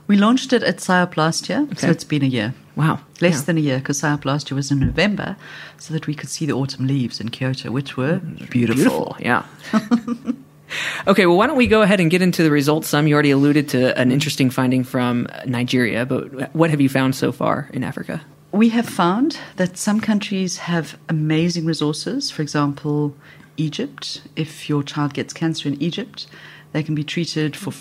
We 0.08 0.18
launched 0.18 0.54
it 0.54 0.64
at 0.64 0.78
SIOP 0.78 1.18
last 1.18 1.50
year, 1.50 1.62
okay. 1.62 1.76
so 1.76 1.90
it's 1.90 2.04
been 2.04 2.24
a 2.24 2.28
year. 2.28 2.54
Wow. 2.76 3.00
Less 3.22 3.36
yeah. 3.36 3.42
than 3.42 3.58
a 3.58 3.62
year 3.62 3.78
because 3.80 4.02
SIOP 4.02 4.26
last 4.26 4.52
year 4.52 4.56
was 4.56 4.72
in 4.72 4.80
November 4.80 5.38
so 5.78 5.94
that 5.94 6.08
we 6.08 6.14
could 6.14 6.30
see 6.30 6.46
the 6.46 6.54
autumn 6.54 6.88
leaves 6.88 7.20
in 7.20 7.30
Kyoto, 7.30 7.72
which 7.72 7.96
were 7.96 8.20
mm, 8.20 8.50
beautiful. 8.50 8.76
beautiful 8.76 9.18
yeah. 9.20 9.46
okay, 11.08 11.26
well, 11.26 11.38
why 11.38 11.48
don't 11.48 11.58
we 11.58 11.68
go 11.68 11.82
ahead 11.82 12.00
and 12.00 12.12
get 12.12 12.22
into 12.22 12.44
the 12.44 12.52
results? 12.52 12.90
Some 12.90 13.08
you 13.08 13.14
already 13.14 13.32
alluded 13.32 13.70
to 13.70 13.98
an 13.98 14.12
interesting 14.12 14.50
finding 14.50 14.84
from 14.84 15.28
Nigeria, 15.46 16.06
but 16.06 16.54
what 16.56 16.70
have 16.70 16.82
you 16.82 16.90
found 16.90 17.16
so 17.16 17.32
far 17.32 17.70
in 17.74 17.84
Africa? 17.84 18.22
We 18.52 18.70
have 18.70 18.88
found 18.88 19.38
that 19.56 19.78
some 19.78 20.00
countries 20.00 20.58
have 20.60 20.98
amazing 21.10 21.66
resources. 21.66 22.32
For 22.32 22.42
example, 22.42 23.16
Egypt. 23.58 24.22
If 24.36 24.70
your 24.70 24.84
child 24.84 25.14
gets 25.14 25.34
cancer 25.34 25.68
in 25.68 25.82
Egypt, 25.82 26.28
they 26.72 26.84
can 26.84 26.96
be 26.96 27.04
treated 27.04 27.56
for 27.56 27.74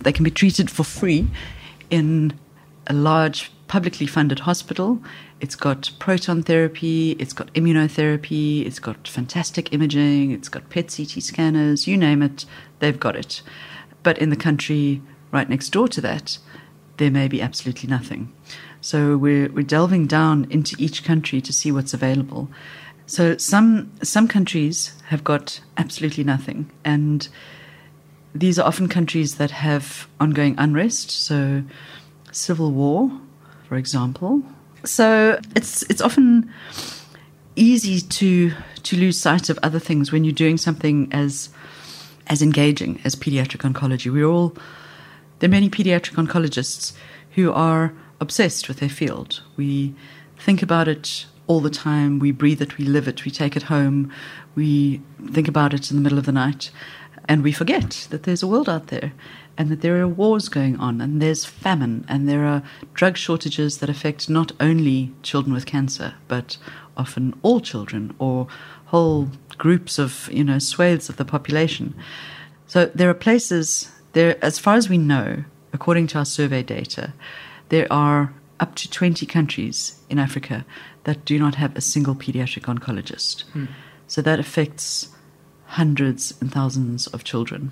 they 0.00 0.12
can 0.12 0.24
be 0.24 0.30
treated 0.30 0.70
for 0.70 0.84
free 0.84 1.26
in 1.90 2.38
a 2.86 2.92
large 2.94 3.50
publicly 3.68 4.06
funded 4.06 4.40
hospital. 4.40 5.00
It's 5.40 5.54
got 5.54 5.90
proton 5.98 6.42
therapy, 6.42 7.12
it's 7.12 7.32
got 7.32 7.52
immunotherapy, 7.54 8.66
it's 8.66 8.78
got 8.80 9.06
fantastic 9.06 9.72
imaging, 9.72 10.32
it's 10.32 10.48
got 10.48 10.68
PET 10.70 10.92
CT 10.96 11.22
scanners, 11.22 11.86
you 11.86 11.96
name 11.96 12.22
it, 12.22 12.44
they've 12.80 12.98
got 12.98 13.14
it. 13.14 13.42
But 14.02 14.18
in 14.18 14.30
the 14.30 14.36
country 14.36 15.02
right 15.30 15.48
next 15.48 15.68
door 15.68 15.86
to 15.88 16.00
that, 16.00 16.38
there 16.96 17.10
may 17.10 17.28
be 17.28 17.40
absolutely 17.40 17.88
nothing. 17.88 18.32
So 18.80 19.16
we're, 19.16 19.48
we're 19.52 19.62
delving 19.62 20.06
down 20.06 20.46
into 20.50 20.74
each 20.78 21.04
country 21.04 21.40
to 21.40 21.52
see 21.52 21.70
what's 21.70 21.94
available. 21.94 22.48
So 23.06 23.38
some 23.38 23.90
some 24.02 24.28
countries 24.28 24.92
have 25.06 25.24
got 25.24 25.60
absolutely 25.78 26.24
nothing, 26.24 26.70
and 26.84 27.26
these 28.34 28.58
are 28.58 28.66
often 28.66 28.86
countries 28.86 29.36
that 29.36 29.50
have 29.50 30.06
ongoing 30.20 30.54
unrest. 30.58 31.10
So 31.10 31.62
civil 32.32 32.70
war, 32.70 33.10
for 33.68 33.76
example. 33.76 34.42
So 34.84 35.38
it's 35.54 35.82
it's 35.84 36.00
often 36.00 36.50
easy 37.56 38.00
to 38.00 38.52
to 38.84 38.96
lose 38.96 39.20
sight 39.20 39.50
of 39.50 39.58
other 39.62 39.78
things 39.78 40.10
when 40.10 40.24
you're 40.24 40.32
doing 40.32 40.56
something 40.56 41.08
as 41.12 41.50
as 42.26 42.40
engaging 42.42 43.00
as 43.04 43.14
pediatric 43.14 43.70
oncology. 43.70 44.12
We're 44.12 44.26
all 44.26 44.56
there 45.38 45.48
are 45.48 45.50
many 45.50 45.68
pediatric 45.68 46.14
oncologists 46.14 46.94
who 47.32 47.52
are 47.52 47.92
obsessed 48.20 48.68
with 48.68 48.80
their 48.80 48.88
field. 48.88 49.42
We 49.56 49.94
think 50.38 50.62
about 50.62 50.88
it 50.88 51.26
all 51.46 51.60
the 51.60 51.70
time. 51.70 52.18
We 52.18 52.32
breathe 52.32 52.62
it, 52.62 52.78
we 52.78 52.84
live 52.84 53.08
it, 53.08 53.24
we 53.24 53.30
take 53.30 53.56
it 53.56 53.64
home, 53.64 54.12
we 54.54 55.00
think 55.30 55.48
about 55.48 55.74
it 55.74 55.90
in 55.90 55.96
the 55.96 56.02
middle 56.02 56.18
of 56.18 56.26
the 56.26 56.32
night, 56.32 56.70
and 57.28 57.44
we 57.44 57.52
forget 57.52 58.08
that 58.10 58.22
there's 58.24 58.42
a 58.42 58.46
world 58.46 58.68
out 58.68 58.88
there 58.88 59.12
and 59.58 59.68
that 59.68 59.82
there 59.82 60.00
are 60.00 60.08
wars 60.08 60.48
going 60.48 60.78
on, 60.78 61.00
and 61.00 61.20
there's 61.20 61.44
famine, 61.44 62.04
and 62.08 62.28
there 62.28 62.44
are 62.44 62.62
drug 62.94 63.16
shortages 63.16 63.78
that 63.78 63.90
affect 63.90 64.30
not 64.30 64.52
only 64.60 65.12
children 65.22 65.52
with 65.52 65.66
cancer, 65.66 66.14
but 66.28 66.56
often 66.96 67.36
all 67.42 67.60
children 67.60 68.14
or 68.20 68.46
whole 68.86 69.28
groups 69.58 69.98
of, 69.98 70.30
you 70.32 70.44
know, 70.44 70.60
swathes 70.60 71.08
of 71.08 71.16
the 71.16 71.24
population. 71.24 71.92
So 72.68 72.86
there 72.94 73.10
are 73.10 73.14
places 73.14 73.90
there, 74.12 74.42
as 74.44 74.60
far 74.60 74.76
as 74.76 74.88
we 74.88 74.96
know, 74.96 75.44
according 75.72 76.06
to 76.08 76.18
our 76.18 76.24
survey 76.24 76.62
data, 76.62 77.12
there 77.68 77.92
are 77.92 78.32
up 78.60 78.76
to 78.76 78.88
20 78.88 79.26
countries 79.26 80.00
in 80.08 80.20
Africa 80.20 80.64
that 81.02 81.24
do 81.24 81.36
not 81.36 81.56
have 81.56 81.76
a 81.76 81.80
single 81.80 82.14
pediatric 82.14 82.62
oncologist. 82.62 83.42
Hmm. 83.50 83.66
So 84.06 84.22
that 84.22 84.38
affects 84.38 85.08
hundreds 85.68 86.34
and 86.40 86.52
thousands 86.52 87.06
of 87.08 87.24
children. 87.24 87.70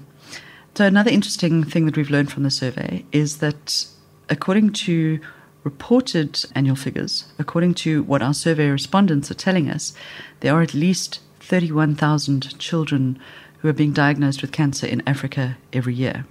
So, 0.74 0.84
another 0.84 1.10
interesting 1.10 1.64
thing 1.64 1.86
that 1.86 1.96
we've 1.96 2.10
learned 2.10 2.30
from 2.30 2.42
the 2.42 2.50
survey 2.50 3.04
is 3.10 3.38
that 3.38 3.86
according 4.28 4.72
to 4.72 5.20
reported 5.64 6.44
annual 6.54 6.76
figures, 6.76 7.24
according 7.38 7.74
to 7.74 8.02
what 8.04 8.22
our 8.22 8.34
survey 8.34 8.68
respondents 8.68 9.30
are 9.30 9.34
telling 9.34 9.68
us, 9.70 9.94
there 10.40 10.54
are 10.54 10.62
at 10.62 10.74
least 10.74 11.20
31,000 11.40 12.58
children 12.58 13.18
who 13.58 13.68
are 13.68 13.72
being 13.72 13.92
diagnosed 13.92 14.42
with 14.42 14.52
cancer 14.52 14.86
in 14.86 15.02
Africa 15.08 15.56
every 15.72 15.94
year. 15.94 16.24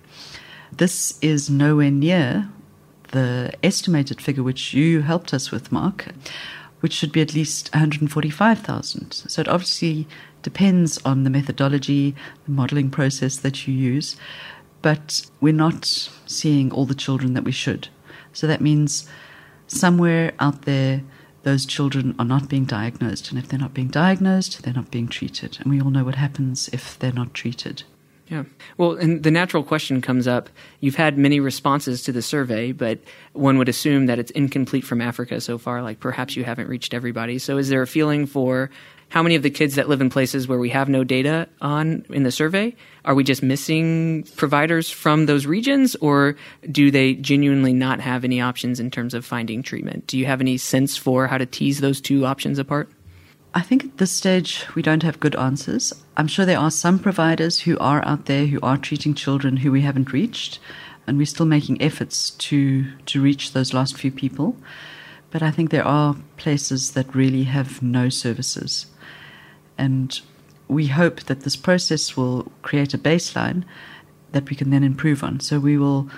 This 0.71 1.17
is 1.21 1.49
nowhere 1.49 1.91
near 1.91 2.49
the 3.11 3.51
estimated 3.63 4.21
figure 4.21 4.43
which 4.43 4.73
you 4.73 5.01
helped 5.01 5.33
us 5.33 5.51
with, 5.51 5.71
Mark, 5.71 6.07
which 6.79 6.93
should 6.93 7.11
be 7.11 7.21
at 7.21 7.33
least 7.33 7.73
145,000. 7.73 9.11
So 9.11 9.41
it 9.41 9.47
obviously 9.47 10.07
depends 10.45 10.99
on 11.03 11.23
the 11.23 11.31
methodology, 11.31 12.15
the 12.45 12.51
modeling 12.51 12.91
process 12.91 13.37
that 13.37 13.67
you 13.67 13.73
use, 13.73 14.15
but 14.83 15.25
we're 15.41 15.51
not 15.51 15.85
seeing 16.27 16.71
all 16.71 16.85
the 16.85 16.93
children 16.93 17.33
that 17.33 17.43
we 17.43 17.51
should. 17.51 17.89
So 18.31 18.45
that 18.45 18.61
means 18.61 19.09
somewhere 19.65 20.33
out 20.39 20.61
there, 20.61 21.01
those 21.41 21.65
children 21.65 22.13
are 22.19 22.25
not 22.25 22.47
being 22.47 22.65
diagnosed. 22.65 23.31
And 23.31 23.39
if 23.39 23.47
they're 23.47 23.57
not 23.59 23.73
being 23.73 23.87
diagnosed, 23.87 24.61
they're 24.61 24.73
not 24.81 24.91
being 24.91 25.07
treated. 25.07 25.57
And 25.59 25.71
we 25.71 25.81
all 25.81 25.89
know 25.89 26.03
what 26.03 26.13
happens 26.15 26.69
if 26.71 26.99
they're 26.99 27.11
not 27.11 27.33
treated. 27.33 27.81
Yeah. 28.27 28.43
Well, 28.77 28.93
and 28.93 29.23
the 29.23 29.31
natural 29.31 29.63
question 29.63 29.99
comes 29.99 30.27
up. 30.27 30.49
You've 30.79 30.95
had 30.95 31.17
many 31.17 31.39
responses 31.39 32.03
to 32.03 32.11
the 32.11 32.21
survey, 32.21 32.71
but 32.71 32.99
one 33.33 33.57
would 33.57 33.69
assume 33.69 34.05
that 34.05 34.19
it's 34.19 34.31
incomplete 34.31 34.83
from 34.83 35.01
Africa 35.01 35.41
so 35.41 35.57
far. 35.57 35.81
Like 35.81 35.99
perhaps 35.99 36.35
you 36.35 36.43
haven't 36.43 36.67
reached 36.67 36.93
everybody. 36.93 37.39
So 37.39 37.57
is 37.57 37.69
there 37.69 37.81
a 37.81 37.87
feeling 37.87 38.27
for 38.27 38.69
how 39.15 39.23
many 39.23 39.35
of 39.35 39.43
the 39.43 39.49
kids 39.49 39.75
that 39.75 39.87
live 39.87 40.01
in 40.01 40.09
places 40.09 40.45
where 40.45 40.59
we 40.59 40.69
have 40.71 40.89
no 40.89 41.05
data 41.05 41.47
on 41.61 42.05
in 42.09 42.23
the 42.23 42.31
survey? 42.31 42.75
Are 43.05 43.15
we 43.15 43.23
just 43.23 43.41
missing 43.41 44.23
providers 44.35 44.89
from 44.89 45.25
those 45.25 45.45
regions, 45.45 45.95
or 46.01 46.35
do 46.69 46.91
they 46.91 47.13
genuinely 47.13 47.71
not 47.71 48.01
have 48.01 48.25
any 48.25 48.41
options 48.41 48.77
in 48.77 48.91
terms 48.91 49.13
of 49.13 49.23
finding 49.23 49.63
treatment? 49.63 50.05
Do 50.05 50.17
you 50.17 50.25
have 50.25 50.41
any 50.41 50.57
sense 50.57 50.97
for 50.97 51.27
how 51.27 51.37
to 51.37 51.45
tease 51.45 51.79
those 51.79 52.01
two 52.01 52.25
options 52.25 52.59
apart? 52.59 52.89
I 53.53 53.61
think 53.61 53.85
at 53.85 53.97
this 53.99 54.11
stage 54.11 54.65
we 54.75 54.81
don't 54.81 55.03
have 55.03 55.21
good 55.21 55.37
answers. 55.37 55.93
I'm 56.17 56.27
sure 56.27 56.45
there 56.45 56.59
are 56.59 56.69
some 56.69 56.99
providers 56.99 57.61
who 57.61 57.77
are 57.77 58.05
out 58.05 58.25
there 58.25 58.47
who 58.47 58.59
are 58.61 58.77
treating 58.77 59.13
children 59.13 59.55
who 59.55 59.71
we 59.71 59.79
haven't 59.79 60.11
reached, 60.11 60.59
and 61.07 61.17
we're 61.17 61.25
still 61.25 61.45
making 61.45 61.81
efforts 61.81 62.31
to 62.31 62.91
to 63.05 63.21
reach 63.21 63.53
those 63.53 63.73
last 63.73 63.95
few 63.95 64.11
people. 64.11 64.57
But 65.31 65.41
I 65.41 65.51
think 65.51 65.69
there 65.69 65.87
are 65.87 66.17
places 66.35 66.91
that 66.91 67.15
really 67.15 67.43
have 67.43 67.81
no 67.81 68.09
services. 68.09 68.87
And 69.77 70.19
we 70.67 70.87
hope 70.87 71.21
that 71.21 71.41
this 71.41 71.55
process 71.55 72.17
will 72.17 72.51
create 72.61 72.93
a 72.93 72.97
baseline 72.97 73.63
that 74.31 74.49
we 74.49 74.55
can 74.55 74.69
then 74.69 74.83
improve 74.83 75.23
on. 75.23 75.39
So 75.39 75.59
we 75.59 75.77
will 75.77 76.09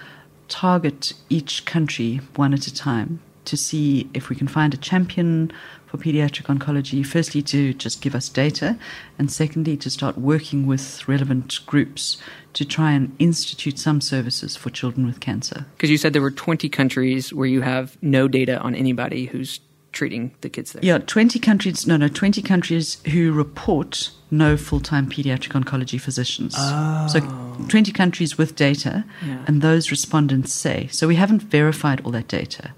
target 0.48 1.14
each 1.30 1.66
country 1.66 2.22
one 2.36 2.54
at 2.54 2.68
a 2.68 2.74
time 2.74 3.20
to 3.46 3.58
see 3.58 4.10
if 4.13 4.30
we 4.30 4.36
can 4.36 4.48
find 4.48 4.74
a 4.74 4.78
champion 4.78 5.52
for 5.86 5.98
pediatric 5.98 6.46
oncology. 6.54 7.06
Firstly, 7.06 7.41
to 7.43 7.74
just 7.74 8.02
give 8.02 8.13
us 8.13 8.28
data, 8.28 8.78
and 9.17 9.32
secondly, 9.32 9.78
to 9.78 9.89
start 9.89 10.17
working 10.17 10.67
with 10.67 11.08
relevant 11.08 11.65
groups 11.65 12.17
to 12.54 12.65
try 12.65 12.91
and 12.91 13.15
institute 13.20 13.80
some 13.80 14.02
services 14.02 14.58
for 14.58 14.70
children 14.70 15.06
with 15.06 15.20
cancer. 15.20 15.65
Because 15.78 15.89
you 15.89 15.98
said 15.98 16.12
there 16.13 16.22
were 16.22 16.32
20 16.32 16.67
countries 16.70 17.34
where 17.34 17.48
you 17.48 17.62
have 17.62 17.98
no 18.02 18.28
data 18.28 18.60
on 18.60 18.76
anybody 18.76 19.26
who's 19.26 19.60
treating 19.91 20.32
the 20.41 20.50
kids 20.50 20.73
there. 20.73 20.84
Yeah, 20.84 21.00
20 21.00 21.39
countries, 21.39 21.88
no, 21.88 21.97
no, 21.97 22.08
20 22.08 22.41
countries 22.41 23.02
who 23.12 23.32
report 23.32 24.12
no 24.30 24.58
full 24.58 24.80
time 24.80 25.10
pediatric 25.10 25.54
oncology 25.62 26.00
physicians. 26.00 26.54
Oh. 26.58 27.08
So 27.08 27.19
20 27.67 27.91
countries 27.91 28.38
with 28.38 28.56
data, 28.56 29.06
Yeah. 29.26 29.43
and 29.47 29.62
those 29.62 29.89
respondents 29.91 30.54
say. 30.54 30.88
So 30.91 31.08
we 31.08 31.15
haven't 31.15 31.43
verified 31.43 32.02
all 32.02 32.12
that 32.12 32.28
data. 32.28 32.71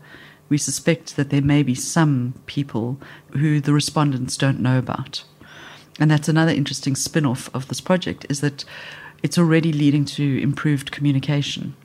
We 0.48 0.58
suspect 0.58 1.16
that 1.16 1.30
there 1.30 1.42
may 1.42 1.64
be 1.64 1.76
some 1.76 2.34
people 2.46 3.00
who 3.32 3.60
the 3.60 3.74
respondents 3.74 4.38
don't 4.38 4.60
know 4.60 4.78
about. 4.80 5.24
And 6.00 6.10
that's 6.10 6.30
another 6.30 6.52
interesting 6.54 6.96
spin 6.96 7.26
off 7.26 7.54
of 7.54 7.68
this 7.68 7.82
project 7.82 8.26
is 8.30 8.40
that 8.42 8.64
it's 9.22 9.38
already 9.38 9.74
leading 9.74 10.06
to 10.06 10.42
improved 10.42 10.92
communication. 10.92 11.76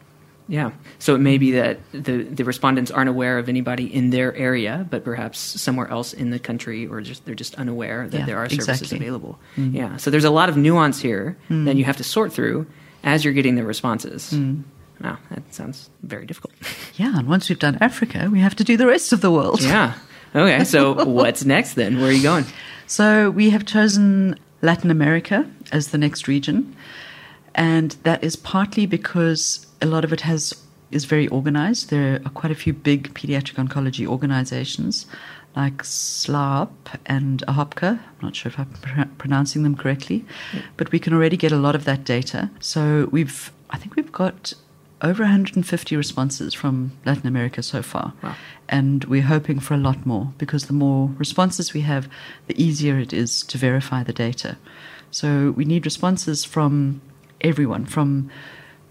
Yeah. 0.46 0.72
So 0.98 1.14
it 1.14 1.18
may 1.18 1.38
be 1.38 1.52
that 1.52 1.78
the, 1.92 2.22
the 2.22 2.44
respondents 2.44 2.90
aren't 2.90 3.08
aware 3.08 3.38
of 3.38 3.48
anybody 3.48 3.92
in 3.92 4.10
their 4.10 4.34
area, 4.34 4.86
but 4.90 5.04
perhaps 5.04 5.38
somewhere 5.38 5.88
else 5.88 6.12
in 6.12 6.30
the 6.30 6.38
country, 6.38 6.86
or 6.86 7.00
just 7.00 7.24
they're 7.24 7.34
just 7.34 7.54
unaware 7.54 8.08
that 8.08 8.18
Yeah, 8.18 8.26
there 8.26 8.38
are 8.38 8.48
services 8.48 8.82
exactly. 8.82 8.98
available. 8.98 9.38
Mm-hmm. 9.56 9.76
Yeah. 9.76 9.96
So 9.96 10.10
there's 10.10 10.24
a 10.24 10.30
lot 10.30 10.48
of 10.48 10.56
nuance 10.56 11.00
here 11.00 11.36
mm. 11.48 11.64
that 11.64 11.76
you 11.76 11.84
have 11.84 11.96
to 11.96 12.04
sort 12.04 12.32
through 12.32 12.66
as 13.02 13.24
you're 13.24 13.34
getting 13.34 13.54
the 13.54 13.64
responses. 13.64 14.32
Mm. 14.32 14.64
Wow, 15.02 15.18
that 15.30 15.54
sounds 15.54 15.90
very 16.02 16.26
difficult. 16.26 16.54
Yeah, 16.96 17.18
and 17.18 17.26
once 17.26 17.48
we've 17.48 17.58
done 17.58 17.76
Africa, 17.80 18.28
we 18.30 18.38
have 18.38 18.54
to 18.54 18.62
do 18.62 18.76
the 18.76 18.86
rest 18.86 19.12
of 19.12 19.20
the 19.20 19.30
world. 19.30 19.60
yeah. 19.60 19.94
Okay. 20.32 20.62
So 20.62 21.04
what's 21.18 21.44
next 21.44 21.74
then? 21.74 21.98
Where 21.98 22.08
are 22.08 22.12
you 22.12 22.22
going? 22.22 22.44
So 22.86 23.30
we 23.30 23.50
have 23.50 23.64
chosen 23.66 24.38
Latin 24.62 24.90
America 24.92 25.50
as 25.72 25.88
the 25.88 25.98
next 25.98 26.28
region, 26.28 26.76
and 27.54 27.96
that 28.02 28.22
is 28.22 28.36
partly 28.36 28.86
because 28.86 29.66
a 29.80 29.86
lot 29.86 30.04
of 30.04 30.12
it 30.12 30.22
has 30.22 30.54
is 30.90 31.04
very 31.04 31.26
organized. 31.28 31.90
There 31.90 32.20
are 32.24 32.30
quite 32.30 32.52
a 32.52 32.54
few 32.54 32.72
big 32.72 33.12
pediatric 33.14 33.56
oncology 33.56 34.06
organizations 34.06 35.06
like 35.56 35.82
SLAP 35.84 36.70
and 37.06 37.42
AHOPCA. 37.46 37.98
I'm 37.98 38.22
not 38.22 38.36
sure 38.36 38.50
if 38.50 38.58
I'm 38.58 38.66
pr- 38.66 39.08
pronouncing 39.18 39.62
them 39.62 39.76
correctly, 39.76 40.24
but 40.76 40.90
we 40.90 40.98
can 40.98 41.12
already 41.12 41.36
get 41.36 41.52
a 41.52 41.56
lot 41.56 41.74
of 41.74 41.84
that 41.84 42.04
data. 42.04 42.50
So 42.60 43.08
we've 43.10 43.52
I 43.70 43.76
think 43.76 43.96
we've 43.96 44.12
got 44.12 44.54
over 45.02 45.22
150 45.22 45.96
responses 45.96 46.54
from 46.54 46.92
Latin 47.04 47.26
America 47.26 47.62
so 47.62 47.82
far. 47.82 48.14
Wow. 48.22 48.34
And 48.68 49.04
we're 49.04 49.22
hoping 49.22 49.60
for 49.60 49.74
a 49.74 49.78
lot 49.78 50.06
more 50.06 50.32
because 50.38 50.66
the 50.66 50.72
more 50.72 51.10
responses 51.18 51.74
we 51.74 51.82
have, 51.82 52.08
the 52.46 52.60
easier 52.62 52.98
it 52.98 53.12
is 53.12 53.42
to 53.44 53.58
verify 53.58 54.02
the 54.02 54.12
data. 54.12 54.56
So 55.10 55.50
we 55.50 55.64
need 55.64 55.84
responses 55.84 56.44
from 56.44 57.02
everyone, 57.44 57.84
from 57.86 58.30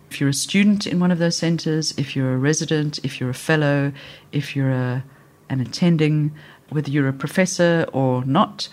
if 0.09 0.21
you're 0.21 0.29
a 0.29 0.33
student 0.33 0.85
in 0.85 0.99
one 0.99 1.11
of 1.11 1.19
those 1.19 1.35
centers, 1.35 1.93
if 1.97 2.15
you're 2.15 2.33
a 2.33 2.37
resident, 2.37 2.99
if 3.03 3.19
you're 3.19 3.31
a 3.31 3.33
fellow, 3.33 3.91
if 4.31 4.55
you're 4.55 4.69
a, 4.69 5.03
an 5.49 5.59
attending, 5.59 6.31
whether 6.69 6.91
you're 6.91 7.07
a 7.07 7.13
professor 7.13 7.87
or 7.91 8.23
not, 8.23 8.69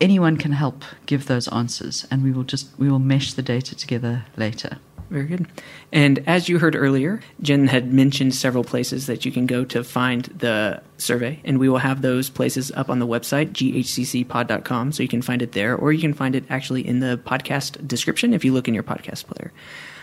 anyone 0.00 0.36
can 0.36 0.52
help 0.52 0.84
give 1.06 1.26
those 1.26 1.46
answers 1.48 2.06
and 2.10 2.22
we 2.24 2.32
will 2.32 2.42
just 2.42 2.68
we 2.78 2.90
will 2.90 2.98
mesh 2.98 3.32
the 3.32 3.42
data 3.42 3.74
together 3.74 4.24
later. 4.36 4.78
Very 5.14 5.26
good. 5.26 5.46
And 5.92 6.24
as 6.26 6.48
you 6.48 6.58
heard 6.58 6.74
earlier, 6.74 7.20
Jen 7.40 7.68
had 7.68 7.92
mentioned 7.92 8.34
several 8.34 8.64
places 8.64 9.06
that 9.06 9.24
you 9.24 9.30
can 9.30 9.46
go 9.46 9.64
to 9.66 9.84
find 9.84 10.24
the 10.24 10.82
survey, 10.98 11.38
and 11.44 11.60
we 11.60 11.68
will 11.68 11.78
have 11.78 12.02
those 12.02 12.28
places 12.28 12.72
up 12.72 12.90
on 12.90 12.98
the 12.98 13.06
website, 13.06 13.52
ghccpod.com, 13.52 14.90
so 14.90 15.04
you 15.04 15.08
can 15.08 15.22
find 15.22 15.40
it 15.40 15.52
there, 15.52 15.76
or 15.76 15.92
you 15.92 16.00
can 16.00 16.14
find 16.14 16.34
it 16.34 16.42
actually 16.50 16.84
in 16.84 16.98
the 16.98 17.20
podcast 17.24 17.86
description 17.86 18.34
if 18.34 18.44
you 18.44 18.52
look 18.52 18.66
in 18.66 18.74
your 18.74 18.82
podcast 18.82 19.26
player. 19.26 19.52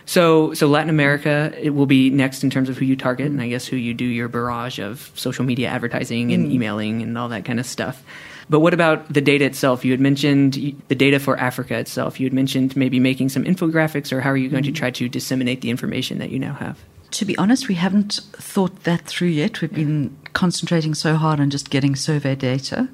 So, 0.06 0.54
so 0.54 0.68
Latin 0.68 0.90
America 0.90 1.54
it 1.60 1.72
will 1.72 1.86
be 1.86 2.10
next 2.10 2.44
in 2.44 2.50
terms 2.50 2.70
of 2.70 2.78
who 2.78 2.86
you 2.86 2.96
target, 2.96 3.28
and 3.28 3.42
I 3.42 3.50
guess 3.50 3.66
who 3.66 3.76
you 3.76 3.94
do 3.94 4.06
your 4.06 4.28
barrage 4.28 4.80
of 4.80 5.12
social 5.16 5.46
media 5.46 5.70
advertising 5.70 6.32
and 6.34 6.48
mm. 6.48 6.52
emailing 6.54 7.02
and 7.02 7.18
all 7.18 7.30
that 7.30 7.46
kind 7.46 7.60
of 7.60 7.66
stuff. 7.66 8.04
But 8.50 8.60
what 8.60 8.74
about 8.74 9.14
the 9.14 9.22
data 9.22 9.46
itself? 9.46 9.86
You 9.86 9.92
had 9.92 10.02
mentioned 10.02 10.76
the 10.88 10.96
data 10.96 11.20
for 11.20 11.38
Africa 11.38 11.78
itself. 11.78 12.20
You 12.20 12.26
had 12.26 12.34
mentioned 12.34 12.76
maybe 12.76 13.00
making 13.00 13.30
some 13.30 13.46
infographics, 13.46 14.12
or 14.12 14.20
how 14.20 14.30
are 14.32 14.38
you 14.38 14.50
going 14.50 14.64
to 14.64 14.72
mm. 14.72 14.76
try 14.76 14.92
to 14.92 15.08
disseminate 15.08 15.62
the 15.62 15.70
information 15.70 16.18
that 16.18 16.32
you 16.32 16.40
now 16.40 16.54
have? 16.54 16.78
To 17.12 17.26
be 17.26 17.38
honest, 17.38 17.68
we 17.68 17.76
haven't 17.76 18.20
thought 18.34 18.84
that 18.84 19.06
through 19.06 19.30
yet. 19.30 19.62
We've 19.62 19.74
been 19.74 20.18
concentrating 20.34 20.94
so 20.94 21.16
hard 21.16 21.40
on 21.40 21.50
just 21.50 21.70
getting 21.70 21.96
survey 21.96 22.36
data. 22.36 22.90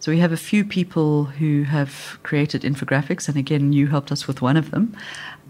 So 0.00 0.10
we 0.10 0.18
have 0.18 0.32
a 0.32 0.36
few 0.38 0.64
people 0.64 1.24
who 1.24 1.64
have 1.64 2.18
created 2.22 2.62
infographics, 2.62 3.28
and 3.28 3.36
again, 3.36 3.74
you 3.74 3.88
helped 3.88 4.10
us 4.10 4.26
with 4.26 4.40
one 4.40 4.56
of 4.56 4.70
them. 4.70 4.96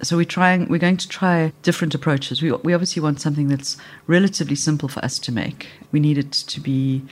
So 0.03 0.17
we're 0.17 0.25
trying. 0.25 0.69
We're 0.69 0.79
going 0.79 0.97
to 0.97 1.09
try 1.09 1.53
different 1.63 1.95
approaches. 1.95 2.43
We 2.43 2.51
we 2.51 2.75
obviously 2.75 3.01
want 3.01 3.21
something 3.21 3.47
that's 3.47 3.77
relatively 4.09 4.57
simple 4.57 4.89
for 4.89 5.05
us 5.05 5.21
to 5.21 5.31
make. 5.31 5.69
We 5.93 6.01
need 6.01 6.19
it 6.19 6.33
to 6.33 6.61
be. 6.61 7.05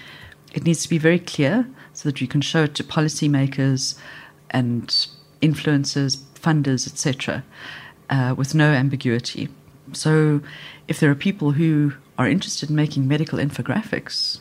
It 0.52 0.64
needs 0.64 0.82
to 0.82 0.88
be 0.88 0.98
very 0.98 1.20
clear 1.20 1.68
so 1.92 2.08
that 2.08 2.20
you 2.20 2.26
can 2.26 2.40
show 2.40 2.64
it 2.64 2.74
to 2.74 2.82
policymakers 2.82 3.96
and 4.50 4.88
influencers, 5.40 6.16
funders, 6.34 6.88
etc., 6.88 7.44
uh, 8.10 8.34
with 8.36 8.52
no 8.52 8.72
ambiguity. 8.72 9.48
So, 9.92 10.40
if 10.88 10.98
there 10.98 11.10
are 11.10 11.14
people 11.14 11.52
who 11.52 11.92
are 12.18 12.26
interested 12.26 12.68
in 12.68 12.74
making 12.74 13.06
medical 13.06 13.38
infographics, 13.38 14.40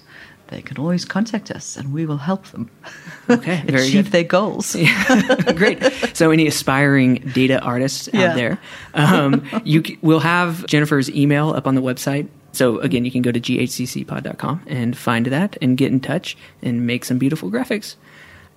they 0.50 0.62
can 0.62 0.78
always 0.78 1.06
contact 1.06 1.52
us 1.52 1.78
and 1.78 1.94
we 1.94 2.06
will 2.06 2.18
help 2.18 2.46
them 2.48 2.70
okay, 3.30 3.64
achieve 3.68 4.12
their 4.12 4.24
goals. 4.24 4.76
Great. 5.56 5.84
So, 6.14 6.32
any 6.32 6.48
aspiring 6.48 7.16
data 7.34 7.60
artists 7.62 8.10
Yeah. 8.14 8.30
out 8.32 8.36
there, 8.36 8.60
um, 8.94 9.44
you 9.64 9.84
c- 9.86 9.98
will 10.02 10.20
have 10.22 10.66
Jennifer's 10.68 11.10
email 11.12 11.50
up 11.52 11.68
on 11.68 11.76
the 11.76 11.82
website. 11.82 12.28
So, 12.54 12.80
again, 12.80 13.06
you 13.06 13.12
can 13.12 13.22
go 13.22 13.32
to 13.32 13.40
ghccpod.com 13.40 14.64
and 14.68 14.98
find 14.98 15.26
that 15.28 15.58
and 15.62 15.78
get 15.78 15.92
in 15.92 16.00
touch 16.00 16.36
and 16.64 16.88
make 16.88 17.06
some 17.06 17.18
beautiful 17.18 17.52
graphics. 17.52 17.96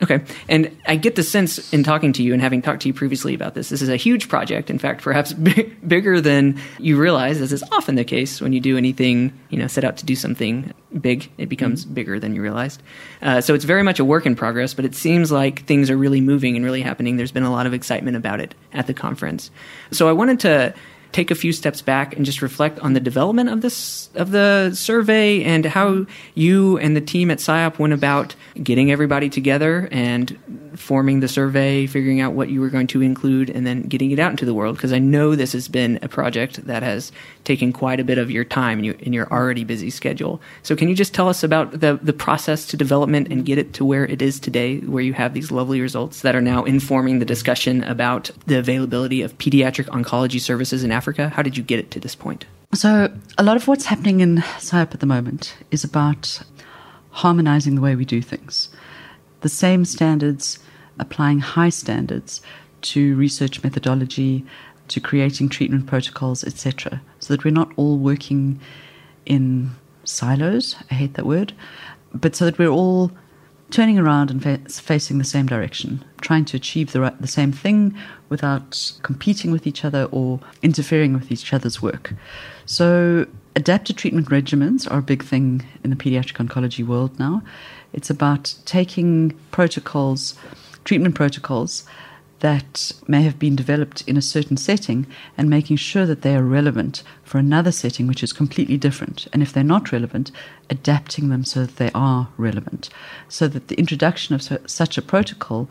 Okay. 0.02 0.24
And 0.48 0.74
I 0.86 0.96
get 0.96 1.16
the 1.16 1.22
sense 1.22 1.72
in 1.74 1.84
talking 1.84 2.12
to 2.14 2.22
you 2.22 2.32
and 2.32 2.40
having 2.40 2.62
talked 2.62 2.82
to 2.82 2.88
you 2.88 2.94
previously 2.94 3.34
about 3.34 3.54
this, 3.54 3.68
this 3.68 3.82
is 3.82 3.90
a 3.90 3.96
huge 3.96 4.28
project. 4.28 4.70
In 4.70 4.78
fact, 4.78 5.02
perhaps 5.02 5.32
b- 5.34 5.74
bigger 5.86 6.20
than 6.20 6.58
you 6.78 6.98
realize, 6.98 7.40
as 7.40 7.52
is 7.52 7.62
often 7.70 7.96
the 7.96 8.04
case 8.04 8.40
when 8.40 8.52
you 8.52 8.60
do 8.60 8.78
anything, 8.78 9.38
you 9.50 9.58
know, 9.58 9.66
set 9.66 9.84
out 9.84 9.98
to 9.98 10.06
do 10.06 10.16
something 10.16 10.72
big, 11.00 11.30
it 11.36 11.48
becomes 11.48 11.84
bigger 11.84 12.18
than 12.18 12.34
you 12.34 12.40
realized. 12.40 12.82
Uh, 13.20 13.40
so 13.40 13.54
it's 13.54 13.64
very 13.64 13.82
much 13.82 14.00
a 14.00 14.04
work 14.04 14.24
in 14.24 14.34
progress, 14.34 14.72
but 14.72 14.84
it 14.84 14.94
seems 14.94 15.30
like 15.30 15.66
things 15.66 15.90
are 15.90 15.96
really 15.96 16.20
moving 16.20 16.56
and 16.56 16.64
really 16.64 16.82
happening. 16.82 17.16
There's 17.16 17.32
been 17.32 17.42
a 17.42 17.52
lot 17.52 17.66
of 17.66 17.74
excitement 17.74 18.16
about 18.16 18.40
it 18.40 18.54
at 18.72 18.86
the 18.86 18.94
conference. 18.94 19.50
So 19.90 20.08
I 20.08 20.12
wanted 20.12 20.40
to 20.40 20.74
take 21.12 21.30
a 21.30 21.34
few 21.34 21.52
steps 21.52 21.82
back 21.82 22.16
and 22.16 22.24
just 22.24 22.42
reflect 22.42 22.78
on 22.80 22.92
the 22.92 23.00
development 23.00 23.48
of 23.48 23.60
this 23.60 24.08
of 24.14 24.30
the 24.30 24.72
survey 24.74 25.42
and 25.42 25.64
how 25.64 26.06
you 26.34 26.78
and 26.78 26.96
the 26.96 27.00
team 27.00 27.30
at 27.30 27.38
SIOP 27.38 27.78
went 27.78 27.92
about 27.92 28.34
getting 28.62 28.90
everybody 28.90 29.28
together 29.28 29.88
and 29.90 30.38
forming 30.76 31.20
the 31.20 31.28
survey, 31.28 31.86
figuring 31.86 32.20
out 32.20 32.32
what 32.32 32.48
you 32.48 32.60
were 32.60 32.70
going 32.70 32.86
to 32.86 33.02
include, 33.02 33.50
and 33.50 33.66
then 33.66 33.82
getting 33.82 34.10
it 34.10 34.18
out 34.18 34.30
into 34.30 34.44
the 34.44 34.54
world. 34.54 34.76
Because 34.76 34.92
I 34.92 34.98
know 34.98 35.34
this 35.34 35.52
has 35.52 35.68
been 35.68 35.98
a 36.02 36.08
project 36.08 36.64
that 36.66 36.82
has 36.82 37.12
taken 37.44 37.72
quite 37.72 38.00
a 38.00 38.04
bit 38.04 38.18
of 38.18 38.30
your 38.30 38.44
time 38.44 38.78
in 38.78 38.84
your, 38.84 38.94
in 38.96 39.12
your 39.12 39.30
already 39.32 39.64
busy 39.64 39.90
schedule. 39.90 40.40
So 40.62 40.76
can 40.76 40.88
you 40.88 40.94
just 40.94 41.14
tell 41.14 41.28
us 41.28 41.42
about 41.42 41.80
the 41.80 41.98
the 42.02 42.12
process 42.12 42.66
to 42.66 42.76
development 42.76 43.28
and 43.28 43.44
get 43.44 43.58
it 43.58 43.72
to 43.74 43.84
where 43.84 44.06
it 44.06 44.22
is 44.22 44.38
today, 44.38 44.78
where 44.80 45.02
you 45.02 45.12
have 45.12 45.34
these 45.34 45.50
lovely 45.50 45.80
results 45.80 46.22
that 46.22 46.34
are 46.34 46.40
now 46.40 46.64
informing 46.64 47.18
the 47.18 47.24
discussion 47.24 47.82
about 47.84 48.30
the 48.46 48.58
availability 48.58 49.22
of 49.22 49.36
pediatric 49.38 49.86
oncology 49.86 50.40
services 50.40 50.84
in 50.84 50.92
Africa? 50.92 50.99
How 51.30 51.42
did 51.42 51.56
you 51.56 51.62
get 51.62 51.78
it 51.78 51.90
to 51.92 52.00
this 52.00 52.14
point? 52.14 52.46
So, 52.72 53.12
a 53.36 53.42
lot 53.42 53.56
of 53.56 53.66
what's 53.66 53.86
happening 53.86 54.20
in 54.20 54.36
SIOP 54.58 54.94
at 54.94 55.00
the 55.00 55.06
moment 55.06 55.56
is 55.70 55.82
about 55.82 56.40
harmonizing 57.10 57.74
the 57.74 57.80
way 57.80 57.96
we 57.96 58.04
do 58.04 58.22
things. 58.22 58.68
The 59.40 59.48
same 59.48 59.84
standards, 59.84 60.60
applying 60.98 61.40
high 61.40 61.70
standards 61.70 62.40
to 62.82 63.16
research 63.16 63.62
methodology, 63.64 64.46
to 64.88 65.00
creating 65.00 65.48
treatment 65.48 65.86
protocols, 65.86 66.44
etc., 66.44 67.00
so 67.18 67.34
that 67.34 67.44
we're 67.44 67.50
not 67.50 67.72
all 67.76 67.98
working 67.98 68.60
in 69.26 69.70
silos. 70.04 70.76
I 70.90 70.94
hate 70.94 71.14
that 71.14 71.26
word, 71.26 71.52
but 72.14 72.36
so 72.36 72.44
that 72.44 72.58
we're 72.58 72.68
all 72.68 73.10
turning 73.70 73.98
around 73.98 74.30
and 74.30 74.42
fa- 74.42 74.60
facing 74.68 75.18
the 75.18 75.24
same 75.24 75.46
direction, 75.46 76.04
trying 76.20 76.44
to 76.46 76.56
achieve 76.56 76.92
the, 76.92 77.00
right, 77.00 77.20
the 77.20 77.28
same 77.28 77.52
thing 77.52 77.96
without 78.30 78.92
competing 79.02 79.50
with 79.50 79.66
each 79.66 79.84
other 79.84 80.04
or 80.04 80.40
interfering 80.62 81.12
with 81.12 81.30
each 81.30 81.52
other's 81.52 81.82
work. 81.82 82.14
So, 82.64 83.26
adapted 83.54 83.98
treatment 83.98 84.28
regimens 84.28 84.90
are 84.90 85.00
a 85.00 85.02
big 85.02 85.22
thing 85.22 85.66
in 85.84 85.90
the 85.90 85.96
pediatric 85.96 86.44
oncology 86.44 86.86
world 86.86 87.18
now. 87.18 87.42
It's 87.92 88.08
about 88.08 88.54
taking 88.64 89.38
protocols, 89.50 90.34
treatment 90.84 91.14
protocols 91.14 91.84
that 92.40 92.92
may 93.06 93.22
have 93.22 93.38
been 93.38 93.54
developed 93.54 94.02
in 94.06 94.16
a 94.16 94.22
certain 94.22 94.56
setting 94.56 95.06
and 95.36 95.50
making 95.50 95.76
sure 95.76 96.06
that 96.06 96.22
they 96.22 96.34
are 96.34 96.42
relevant 96.42 97.02
for 97.22 97.38
another 97.38 97.70
setting 97.70 98.06
which 98.06 98.22
is 98.22 98.32
completely 98.32 98.78
different. 98.78 99.26
And 99.32 99.42
if 99.42 99.52
they're 99.52 99.62
not 99.62 99.92
relevant, 99.92 100.30
adapting 100.70 101.28
them 101.28 101.44
so 101.44 101.60
that 101.60 101.76
they 101.76 101.90
are 101.94 102.28
relevant. 102.38 102.88
So 103.28 103.46
that 103.48 103.68
the 103.68 103.78
introduction 103.78 104.34
of 104.34 104.42
su- 104.42 104.58
such 104.66 104.96
a 104.96 105.02
protocol 105.02 105.68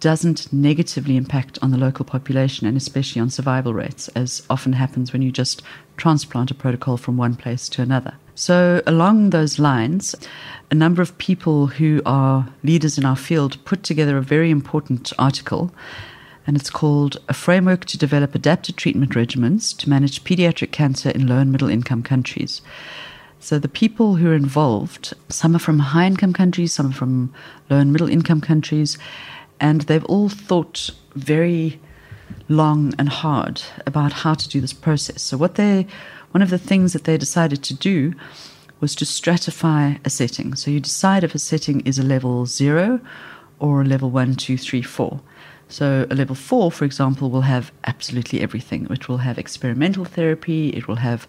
doesn't 0.00 0.52
negatively 0.52 1.16
impact 1.16 1.58
on 1.60 1.70
the 1.70 1.76
local 1.76 2.04
population 2.04 2.66
and 2.66 2.76
especially 2.76 3.20
on 3.20 3.30
survival 3.30 3.74
rates, 3.74 4.08
as 4.08 4.42
often 4.48 4.74
happens 4.74 5.12
when 5.12 5.22
you 5.22 5.32
just 5.32 5.62
transplant 5.96 6.50
a 6.50 6.54
protocol 6.54 6.96
from 6.96 7.16
one 7.16 7.34
place 7.34 7.68
to 7.68 7.82
another. 7.82 8.14
So, 8.34 8.82
along 8.86 9.30
those 9.30 9.58
lines, 9.58 10.14
a 10.70 10.74
number 10.74 11.02
of 11.02 11.18
people 11.18 11.66
who 11.66 12.00
are 12.06 12.48
leaders 12.62 12.96
in 12.96 13.04
our 13.04 13.16
field 13.16 13.62
put 13.64 13.82
together 13.82 14.16
a 14.16 14.22
very 14.22 14.50
important 14.50 15.12
article, 15.18 15.72
and 16.46 16.56
it's 16.56 16.70
called 16.70 17.16
A 17.28 17.34
Framework 17.34 17.84
to 17.86 17.98
Develop 17.98 18.36
Adapted 18.36 18.76
Treatment 18.76 19.12
Regimens 19.12 19.76
to 19.78 19.90
Manage 19.90 20.22
Pediatric 20.22 20.70
Cancer 20.70 21.10
in 21.10 21.26
Low 21.26 21.38
and 21.38 21.50
Middle 21.50 21.68
Income 21.68 22.04
Countries. 22.04 22.62
So, 23.40 23.58
the 23.58 23.68
people 23.68 24.16
who 24.16 24.30
are 24.30 24.36
involved, 24.36 25.14
some 25.28 25.56
are 25.56 25.60
from 25.60 25.80
high 25.80 26.06
income 26.06 26.32
countries, 26.32 26.72
some 26.72 26.90
are 26.90 26.94
from 26.94 27.34
low 27.68 27.78
and 27.78 27.92
middle 27.92 28.08
income 28.08 28.40
countries, 28.40 28.98
and 29.60 29.82
they've 29.82 30.04
all 30.04 30.28
thought 30.28 30.90
very 31.14 31.80
long 32.48 32.94
and 32.98 33.08
hard 33.08 33.62
about 33.86 34.12
how 34.12 34.34
to 34.34 34.48
do 34.48 34.60
this 34.60 34.72
process. 34.72 35.22
So, 35.22 35.36
what 35.36 35.56
they, 35.56 35.86
one 36.30 36.42
of 36.42 36.50
the 36.50 36.58
things 36.58 36.92
that 36.92 37.04
they 37.04 37.16
decided 37.16 37.62
to 37.64 37.74
do 37.74 38.14
was 38.80 38.94
to 38.96 39.04
stratify 39.04 39.98
a 40.04 40.10
setting. 40.10 40.54
So, 40.54 40.70
you 40.70 40.80
decide 40.80 41.24
if 41.24 41.34
a 41.34 41.38
setting 41.38 41.80
is 41.80 41.98
a 41.98 42.02
level 42.02 42.46
zero 42.46 43.00
or 43.58 43.82
a 43.82 43.84
level 43.84 44.10
one, 44.10 44.34
two, 44.34 44.56
three, 44.56 44.82
four. 44.82 45.20
So, 45.68 46.06
a 46.10 46.14
level 46.14 46.34
four, 46.34 46.72
for 46.72 46.84
example, 46.84 47.30
will 47.30 47.42
have 47.42 47.72
absolutely 47.84 48.40
everything. 48.40 48.86
It 48.90 49.08
will 49.08 49.18
have 49.18 49.38
experimental 49.38 50.04
therapy, 50.04 50.70
it 50.70 50.88
will 50.88 50.96
have 50.96 51.26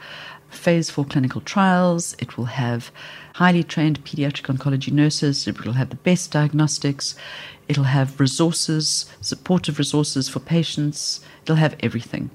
phase 0.50 0.90
four 0.90 1.06
clinical 1.06 1.42
trials, 1.42 2.16
it 2.20 2.38
will 2.38 2.46
have 2.46 2.92
highly 3.36 3.64
trained 3.64 4.04
pediatric 4.04 4.54
oncology 4.54 4.92
nurses, 4.92 5.48
it 5.48 5.64
will 5.64 5.74
have 5.74 5.90
the 5.90 5.96
best 5.96 6.32
diagnostics, 6.32 7.16
it'll 7.68 7.86
have 7.86 8.20
resources, 8.20 9.10
supportive 9.22 9.78
resources 9.78 10.28
for 10.28 10.40
patients, 10.40 11.22
it'll 11.44 11.56
have 11.56 11.76
everything. 11.82 12.30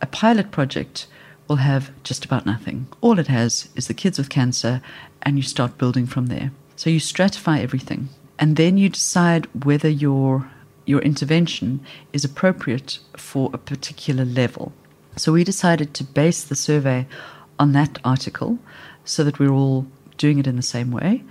A 0.00 0.06
pilot 0.06 0.50
project 0.50 1.06
will 1.48 1.56
have 1.56 1.90
just 2.04 2.24
about 2.24 2.46
nothing. 2.46 2.86
All 3.00 3.18
it 3.18 3.28
has 3.28 3.68
is 3.74 3.88
the 3.88 3.94
kids 3.94 4.18
with 4.18 4.28
cancer, 4.28 4.82
and 5.22 5.36
you 5.36 5.42
start 5.42 5.78
building 5.78 6.06
from 6.06 6.26
there. 6.26 6.52
So 6.76 6.90
you 6.90 7.00
stratify 7.00 7.62
everything, 7.62 8.10
and 8.38 8.56
then 8.56 8.76
you 8.76 8.88
decide 8.88 9.64
whether 9.64 9.88
your 9.88 10.50
your 10.84 11.00
intervention 11.00 11.80
is 12.14 12.24
appropriate 12.24 12.98
for 13.14 13.50
a 13.52 13.58
particular 13.58 14.24
level. 14.24 14.72
So 15.18 15.32
we 15.32 15.44
decided 15.44 15.94
to 15.94 16.04
base 16.04 16.42
the 16.44 16.54
survey 16.54 17.06
on 17.58 17.72
that 17.72 17.98
article 18.04 18.58
so 19.04 19.24
that 19.24 19.38
we're 19.38 19.52
all 19.52 19.86
doing 20.16 20.38
it 20.38 20.46
in 20.46 20.56
the 20.56 20.62
same 20.62 20.90
way. 20.90 21.24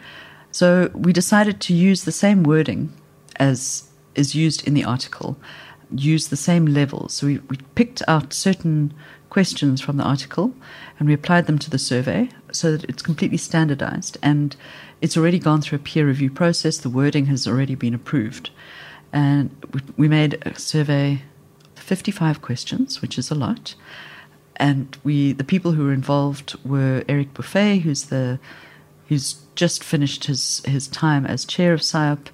So 0.52 0.89
we 0.93 1.13
decided 1.13 1.62
to 1.62 1.73
use 1.73 2.04
the 2.04 2.12
same 2.12 2.43
wording 2.43 2.93
as 3.38 3.89
is 4.15 4.36
used 4.36 4.67
in 4.67 4.73
the 4.73 4.84
article, 4.84 5.38
use 5.91 6.28
the 6.28 6.36
same 6.36 6.65
levels. 6.65 7.13
So 7.13 7.28
we, 7.28 7.38
we 7.50 7.58
picked 7.76 8.02
out 8.08 8.34
certain 8.34 8.93
questions 9.30 9.80
from 9.82 9.97
the 9.97 10.04
article 10.04 10.54
and 10.97 11.08
we 11.08 11.13
applied 11.13 11.45
them 11.45 11.60
to 11.60 11.69
the 11.69 11.78
survey 11.78 12.30
so 12.52 12.71
that 12.71 12.89
it's 12.89 13.04
completely 13.04 13.38
standardized 13.38 14.17
and 14.23 14.56
it's 15.02 15.15
already 15.15 15.38
gone 15.38 15.62
through 15.62 15.78
a 15.78 15.82
peer 15.82 16.08
review 16.08 16.32
process. 16.32 16.78
The 16.78 16.89
wording 16.89 17.28
has 17.28 17.47
already 17.47 17.76
been 17.76 17.93
approved. 17.93 18.50
And 19.13 19.52
we, 19.71 19.82
we 19.95 20.08
made 20.08 20.41
a 20.45 20.58
survey 20.60 21.21
55 21.88 22.41
questions, 22.41 23.02
which 23.02 23.17
is 23.17 23.32
a 23.32 23.36
lot. 23.36 23.73
And 24.58 24.97
we, 25.06 25.32
the 25.32 25.45
people 25.45 25.71
who 25.71 25.86
were 25.86 25.93
involved 25.93 26.56
were 26.65 27.04
Eric 27.08 27.34
Bouffet, 27.34 27.80
who's 27.80 28.06
the, 28.06 28.39
who's 29.08 29.36
just 29.56 29.84
finished 29.84 30.26
his, 30.26 30.62
his 30.65 30.88
time 30.89 31.26
as 31.26 31.45
chair 31.45 31.73
of 31.73 31.80
SIOP, 31.80 32.28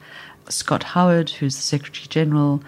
Scott 0.49 0.83
Howard, 0.83 1.29
who's 1.29 1.55
the 1.55 1.61
Secretary 1.61 2.07
General, 2.07 2.63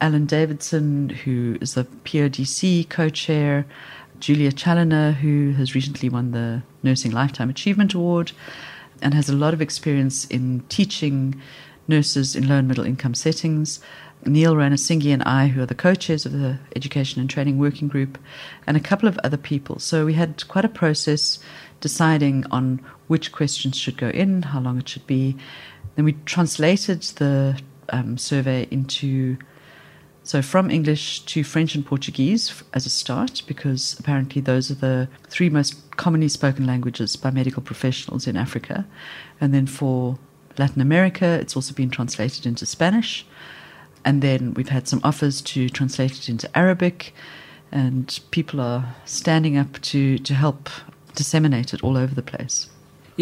Alan 0.00 0.26
Davidson, 0.26 1.08
who 1.08 1.58
is 1.60 1.74
the 1.74 1.84
PODC 2.04 2.88
co-chair, 2.88 3.66
Julia 4.20 4.52
Challinor, 4.52 5.14
who 5.14 5.52
has 5.52 5.74
recently 5.74 6.08
won 6.08 6.30
the 6.30 6.62
Nursing 6.84 7.10
Lifetime 7.10 7.50
Achievement 7.50 7.94
Award, 7.94 8.30
and 9.00 9.12
has 9.12 9.28
a 9.28 9.34
lot 9.34 9.54
of 9.54 9.60
experience 9.60 10.24
in 10.26 10.60
teaching 10.68 11.40
nurses 11.88 12.36
in 12.36 12.48
low 12.48 12.58
and 12.58 12.68
middle 12.68 12.84
income 12.84 13.14
settings. 13.14 13.80
Neil 14.24 14.54
Ranasinghe 14.54 15.12
and 15.12 15.22
I, 15.24 15.48
who 15.48 15.62
are 15.62 15.66
the 15.66 15.74
co 15.74 15.94
chairs 15.94 16.24
of 16.24 16.32
the 16.32 16.58
Education 16.76 17.20
and 17.20 17.28
Training 17.28 17.58
Working 17.58 17.88
Group, 17.88 18.18
and 18.66 18.76
a 18.76 18.80
couple 18.80 19.08
of 19.08 19.18
other 19.24 19.36
people. 19.36 19.78
So 19.78 20.06
we 20.06 20.14
had 20.14 20.46
quite 20.48 20.64
a 20.64 20.68
process 20.68 21.38
deciding 21.80 22.44
on 22.50 22.80
which 23.08 23.32
questions 23.32 23.76
should 23.76 23.96
go 23.96 24.08
in, 24.08 24.42
how 24.42 24.60
long 24.60 24.78
it 24.78 24.88
should 24.88 25.06
be. 25.06 25.36
Then 25.96 26.04
we 26.04 26.12
translated 26.24 27.02
the 27.02 27.60
um, 27.90 28.16
survey 28.16 28.68
into, 28.70 29.36
so 30.22 30.40
from 30.40 30.70
English 30.70 31.20
to 31.26 31.42
French 31.42 31.74
and 31.74 31.84
Portuguese 31.84 32.62
as 32.72 32.86
a 32.86 32.90
start, 32.90 33.42
because 33.46 33.98
apparently 33.98 34.40
those 34.40 34.70
are 34.70 34.76
the 34.76 35.08
three 35.28 35.50
most 35.50 35.96
commonly 35.96 36.28
spoken 36.28 36.66
languages 36.66 37.16
by 37.16 37.30
medical 37.30 37.62
professionals 37.62 38.26
in 38.26 38.36
Africa. 38.36 38.86
And 39.40 39.52
then 39.52 39.66
for 39.66 40.18
Latin 40.58 40.80
America, 40.80 41.26
it's 41.26 41.56
also 41.56 41.74
been 41.74 41.90
translated 41.90 42.46
into 42.46 42.64
Spanish. 42.64 43.26
And 44.04 44.22
then 44.22 44.54
we've 44.54 44.68
had 44.68 44.88
some 44.88 45.00
offers 45.04 45.40
to 45.42 45.68
translate 45.68 46.12
it 46.12 46.28
into 46.28 46.58
Arabic. 46.58 47.14
and 47.74 48.20
people 48.30 48.60
are 48.60 48.94
standing 49.06 49.56
up 49.56 49.80
to, 49.80 50.18
to 50.18 50.34
help 50.34 50.68
disseminate 51.14 51.72
it 51.72 51.82
all 51.82 51.96
over 51.96 52.14
the 52.14 52.22
place. 52.22 52.68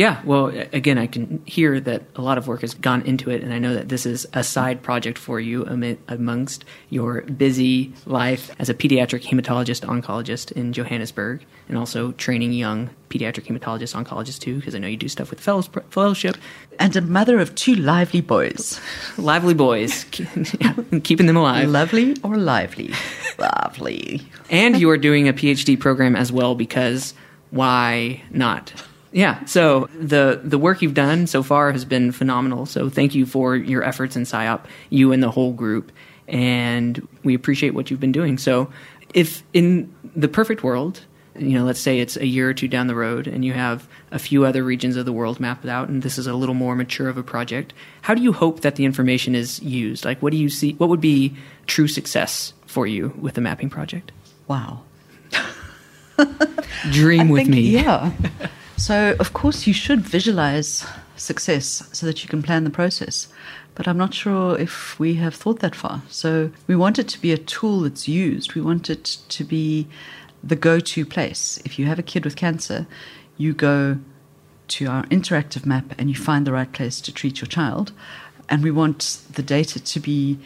Yeah, 0.01 0.23
well, 0.25 0.47
again, 0.73 0.97
I 0.97 1.07
can 1.07 1.43
hear 1.45 1.79
that 1.79 2.05
a 2.17 2.23
lot 2.23 2.39
of 2.39 2.49
work 2.49 2.63
has 2.63 2.73
gone 2.73 3.03
into 3.03 3.29
it, 3.29 3.43
and 3.43 3.53
I 3.53 3.59
know 3.59 3.75
that 3.75 3.91
this 3.91 4.07
is 4.07 4.27
a 4.33 4.43
side 4.43 4.83
project 4.83 5.19
for 5.19 5.39
you 5.39 5.67
amongst 6.09 6.65
your 6.89 7.21
busy 7.21 7.93
life 8.07 8.51
as 8.59 8.71
a 8.71 8.75
pediatric 8.75 9.25
hematologist 9.25 9.83
oncologist 9.83 10.53
in 10.53 10.73
Johannesburg, 10.73 11.45
and 11.69 11.77
also 11.77 12.13
training 12.13 12.55
young 12.55 12.89
pediatric 13.11 13.45
hematologist 13.45 13.95
oncologists 13.95 14.39
too, 14.39 14.57
because 14.57 14.75
I 14.75 14.79
know 14.79 14.89
you 14.89 14.97
do 14.97 15.07
stuff 15.07 15.29
with 15.29 15.39
fellows, 15.39 15.69
fellowship. 15.91 16.39
And 16.79 16.97
a 16.97 17.03
mother 17.03 17.39
of 17.39 17.55
two 17.55 17.75
lively 17.75 18.23
boys. 18.23 18.81
lively 19.19 19.53
boys, 19.53 20.05
keeping 21.05 21.27
them 21.27 21.37
alive. 21.37 21.69
Lovely 21.69 22.17
or 22.25 22.39
lively? 22.39 22.95
Lovely. 23.39 24.23
and 24.49 24.81
you 24.81 24.89
are 24.89 24.97
doing 24.97 25.29
a 25.29 25.35
PhD 25.35 25.79
program 25.79 26.17
as 26.17 26.33
well, 26.33 26.55
because 26.55 27.13
why 27.51 28.23
not? 28.31 28.73
Yeah. 29.13 29.45
So 29.45 29.89
the 29.99 30.41
the 30.43 30.59
work 30.59 30.83
you've 30.83 30.95
done 30.95 31.27
so 31.27 31.43
far 31.43 31.73
has 31.73 31.85
been 31.85 32.13
phenomenal. 32.13 32.67
So 32.67 32.89
thank 32.89 33.15
you 33.15 33.27
for 33.27 33.57
your 33.57 33.83
efforts 33.83 34.17
in 34.17 34.23
SIOP, 34.23 34.65
you 34.89 35.13
and 35.13 35.23
the 35.23 35.31
whole 35.31 35.53
group, 35.53 35.91
and 36.29 37.07
we 37.25 37.35
appreciate 37.35 37.75
what 37.75 37.91
you've 37.91 38.01
been 38.01 38.13
doing. 38.13 38.39
So 38.39 38.71
if 39.13 39.43
in 39.53 39.93
the 40.15 40.29
perfect 40.29 40.63
world, 40.63 41.01
you 41.37 41.59
know, 41.59 41.65
let's 41.65 41.81
say 41.81 41.99
it's 41.99 42.17
a 42.17 42.27
year 42.27 42.51
or 42.51 42.55
two 42.55 42.69
down 42.69 42.87
the 42.87 42.95
road, 42.95 43.27
and 43.27 43.45
you 43.45 43.53
have 43.53 43.89
a 44.13 44.19
few 44.19 44.45
other 44.45 44.63
regions 44.63 44.97
of 44.97 45.07
the 45.07 45.13
world 45.13 45.41
mapped 45.41 45.67
out, 45.67 45.89
and 45.89 46.03
this 46.03 46.19
is 46.19 46.27
a 46.27 46.35
little 46.35 46.55
more 46.55 46.77
mature 46.77 47.09
of 47.09 47.17
a 47.17 47.23
project. 47.23 47.73
How 48.03 48.15
do 48.15 48.23
you 48.23 48.33
hope 48.33 48.61
that 48.61 48.77
the 48.77 48.85
information 48.85 49.35
is 49.35 49.61
used? 49.61 50.05
Like, 50.05 50.21
what 50.23 50.31
do 50.31 50.37
you 50.37 50.49
see? 50.49 50.75
What 50.75 50.89
would 50.89 51.01
be 51.01 51.37
true 51.67 51.89
success 51.89 52.53
for 52.67 52.87
you 52.87 53.13
with 53.19 53.35
the 53.35 53.41
mapping 53.41 53.71
project? 53.71 54.13
Wow. 54.47 54.83
Dream 56.91 57.21
I 57.23 57.31
with 57.31 57.43
think, 57.43 57.51
me. 57.51 57.61
Yeah. 57.63 58.13
So, 58.81 59.15
of 59.21 59.35
course, 59.35 59.67
you 59.67 59.75
should 59.75 60.01
visualize 60.01 60.87
success 61.15 61.87
so 61.93 62.07
that 62.07 62.23
you 62.23 62.31
can 62.31 62.43
plan 62.43 62.65
the 62.65 62.71
process. 62.71 63.29
But 63.75 63.87
I'm 63.87 63.99
not 63.99 64.15
sure 64.15 64.59
if 64.59 64.99
we 64.99 65.17
have 65.17 65.35
thought 65.35 65.61
that 65.61 65.77
far. 65.77 66.01
So, 66.09 66.51
we 66.67 66.75
want 66.75 66.99
it 66.99 67.07
to 67.09 67.21
be 67.21 67.31
a 67.31 67.37
tool 67.37 67.81
that's 67.81 68.09
used. 68.09 68.55
We 68.55 68.63
want 68.63 68.89
it 68.89 69.19
to 69.29 69.45
be 69.45 69.87
the 70.43 70.57
go 70.57 70.81
to 70.81 71.05
place. 71.05 71.61
If 71.63 71.79
you 71.79 71.85
have 71.85 71.99
a 71.99 72.03
kid 72.03 72.25
with 72.25 72.37
cancer, 72.37 72.87
you 73.37 73.53
go 73.53 73.99
to 74.69 74.87
our 74.87 75.05
interactive 75.09 75.67
map 75.67 75.95
and 75.99 76.09
you 76.09 76.17
find 76.17 76.47
the 76.47 76.53
right 76.53 76.73
place 76.73 77.03
to 77.03 77.13
treat 77.13 77.43
your 77.43 77.49
child. 77.49 77.93
And 78.49 78.63
we 78.63 78.71
want 78.71 79.19
the 79.31 79.43
data 79.43 79.79
to 79.79 80.01
be 80.01 80.39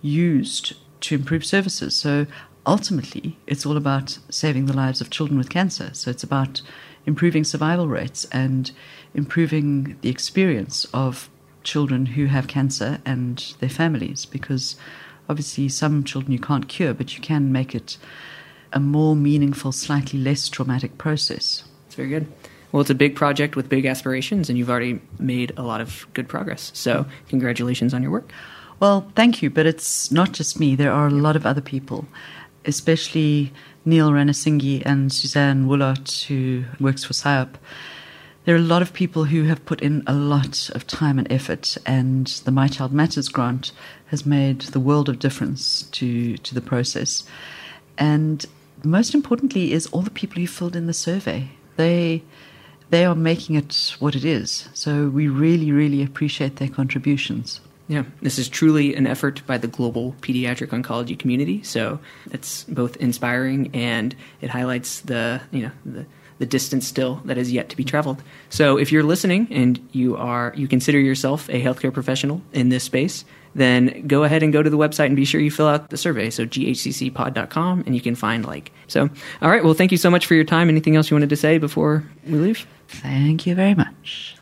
used 0.00 0.74
to 1.00 1.16
improve 1.16 1.44
services. 1.44 1.96
So, 1.96 2.28
ultimately, 2.64 3.36
it's 3.48 3.66
all 3.66 3.76
about 3.76 4.20
saving 4.28 4.66
the 4.66 4.76
lives 4.76 5.00
of 5.00 5.10
children 5.10 5.38
with 5.38 5.50
cancer. 5.50 5.90
So, 5.92 6.08
it's 6.08 6.22
about 6.22 6.62
improving 7.10 7.42
survival 7.42 7.88
rates 7.88 8.24
and 8.30 8.70
improving 9.14 9.98
the 10.02 10.08
experience 10.08 10.86
of 10.94 11.28
children 11.64 12.06
who 12.06 12.26
have 12.26 12.46
cancer 12.46 13.00
and 13.04 13.54
their 13.58 13.74
families 13.82 14.24
because 14.24 14.76
obviously 15.28 15.68
some 15.68 16.04
children 16.04 16.32
you 16.32 16.38
can't 16.38 16.68
cure 16.68 16.94
but 16.94 17.08
you 17.14 17.20
can 17.20 17.50
make 17.50 17.74
it 17.74 17.98
a 18.72 18.80
more 18.80 19.16
meaningful 19.16 19.72
slightly 19.72 20.20
less 20.20 20.48
traumatic 20.48 20.96
process. 20.98 21.64
It's 21.86 21.96
very 21.96 22.08
good. 22.08 22.26
Well 22.70 22.80
it's 22.80 22.90
a 22.90 23.02
big 23.04 23.16
project 23.16 23.56
with 23.56 23.68
big 23.68 23.86
aspirations 23.86 24.48
and 24.48 24.56
you've 24.56 24.70
already 24.70 25.00
made 25.18 25.52
a 25.56 25.64
lot 25.64 25.80
of 25.80 26.06
good 26.14 26.28
progress. 26.28 26.70
So 26.74 27.06
congratulations 27.28 27.92
on 27.92 28.02
your 28.04 28.12
work. 28.12 28.30
Well 28.78 29.10
thank 29.16 29.42
you 29.42 29.50
but 29.50 29.66
it's 29.66 30.12
not 30.12 30.30
just 30.30 30.60
me. 30.60 30.76
There 30.76 30.92
are 30.92 31.08
a 31.08 31.22
lot 31.26 31.34
of 31.34 31.44
other 31.44 31.64
people 31.74 32.06
especially 32.64 33.52
Neil 33.84 34.10
Ranasinghe 34.10 34.82
and 34.84 35.12
Suzanne 35.12 35.66
Woolart, 35.66 36.24
who 36.24 36.64
works 36.78 37.04
for 37.04 37.12
SIOP. 37.12 37.54
There 38.44 38.54
are 38.54 38.58
a 38.58 38.62
lot 38.62 38.82
of 38.82 38.92
people 38.92 39.24
who 39.24 39.44
have 39.44 39.64
put 39.64 39.80
in 39.80 40.02
a 40.06 40.14
lot 40.14 40.70
of 40.70 40.86
time 40.86 41.18
and 41.18 41.30
effort, 41.30 41.76
and 41.86 42.26
the 42.44 42.50
My 42.50 42.68
Child 42.68 42.92
Matters 42.92 43.28
grant 43.28 43.72
has 44.06 44.26
made 44.26 44.60
the 44.62 44.80
world 44.80 45.08
of 45.08 45.18
difference 45.18 45.82
to, 45.92 46.36
to 46.38 46.54
the 46.54 46.60
process. 46.60 47.24
And 47.96 48.44
most 48.82 49.14
importantly, 49.14 49.72
is 49.72 49.86
all 49.88 50.02
the 50.02 50.10
people 50.10 50.40
who 50.40 50.46
filled 50.46 50.76
in 50.76 50.86
the 50.86 50.94
survey. 50.94 51.50
They 51.76 52.22
they 52.90 53.04
are 53.04 53.14
making 53.14 53.54
it 53.54 53.94
what 54.00 54.16
it 54.16 54.24
is. 54.24 54.68
So 54.74 55.08
we 55.08 55.28
really, 55.28 55.70
really 55.70 56.02
appreciate 56.02 56.56
their 56.56 56.68
contributions. 56.68 57.60
Yeah, 57.90 58.04
this 58.22 58.38
is 58.38 58.48
truly 58.48 58.94
an 58.94 59.08
effort 59.08 59.44
by 59.48 59.58
the 59.58 59.66
global 59.66 60.14
pediatric 60.20 60.68
oncology 60.68 61.18
community. 61.18 61.60
So 61.64 61.98
it's 62.30 62.62
both 62.62 62.96
inspiring 62.98 63.72
and 63.74 64.14
it 64.40 64.48
highlights 64.48 65.00
the 65.00 65.40
you 65.50 65.62
know 65.62 65.72
the 65.84 66.06
the 66.38 66.46
distance 66.46 66.86
still 66.86 67.16
that 67.24 67.36
is 67.36 67.50
yet 67.50 67.68
to 67.70 67.76
be 67.76 67.82
traveled. 67.82 68.22
So 68.48 68.78
if 68.78 68.92
you're 68.92 69.02
listening 69.02 69.48
and 69.50 69.80
you 69.90 70.16
are 70.16 70.52
you 70.56 70.68
consider 70.68 71.00
yourself 71.00 71.48
a 71.48 71.60
healthcare 71.60 71.92
professional 71.92 72.42
in 72.52 72.68
this 72.68 72.84
space, 72.84 73.24
then 73.56 74.06
go 74.06 74.22
ahead 74.22 74.44
and 74.44 74.52
go 74.52 74.62
to 74.62 74.70
the 74.70 74.78
website 74.78 75.06
and 75.06 75.16
be 75.16 75.24
sure 75.24 75.40
you 75.40 75.50
fill 75.50 75.66
out 75.66 75.90
the 75.90 75.96
survey. 75.96 76.30
So 76.30 76.46
ghccpod.com 76.46 77.82
and 77.86 77.94
you 77.96 78.00
can 78.00 78.14
find 78.14 78.46
like. 78.46 78.70
So 78.86 79.10
all 79.42 79.50
right, 79.50 79.64
well 79.64 79.74
thank 79.74 79.90
you 79.90 79.98
so 79.98 80.10
much 80.10 80.26
for 80.26 80.36
your 80.36 80.44
time. 80.44 80.68
Anything 80.68 80.94
else 80.94 81.10
you 81.10 81.16
wanted 81.16 81.30
to 81.30 81.36
say 81.36 81.58
before 81.58 82.04
we 82.24 82.38
leave? 82.38 82.68
Thank 82.86 83.48
you 83.48 83.56
very 83.56 83.74
much. 83.74 84.36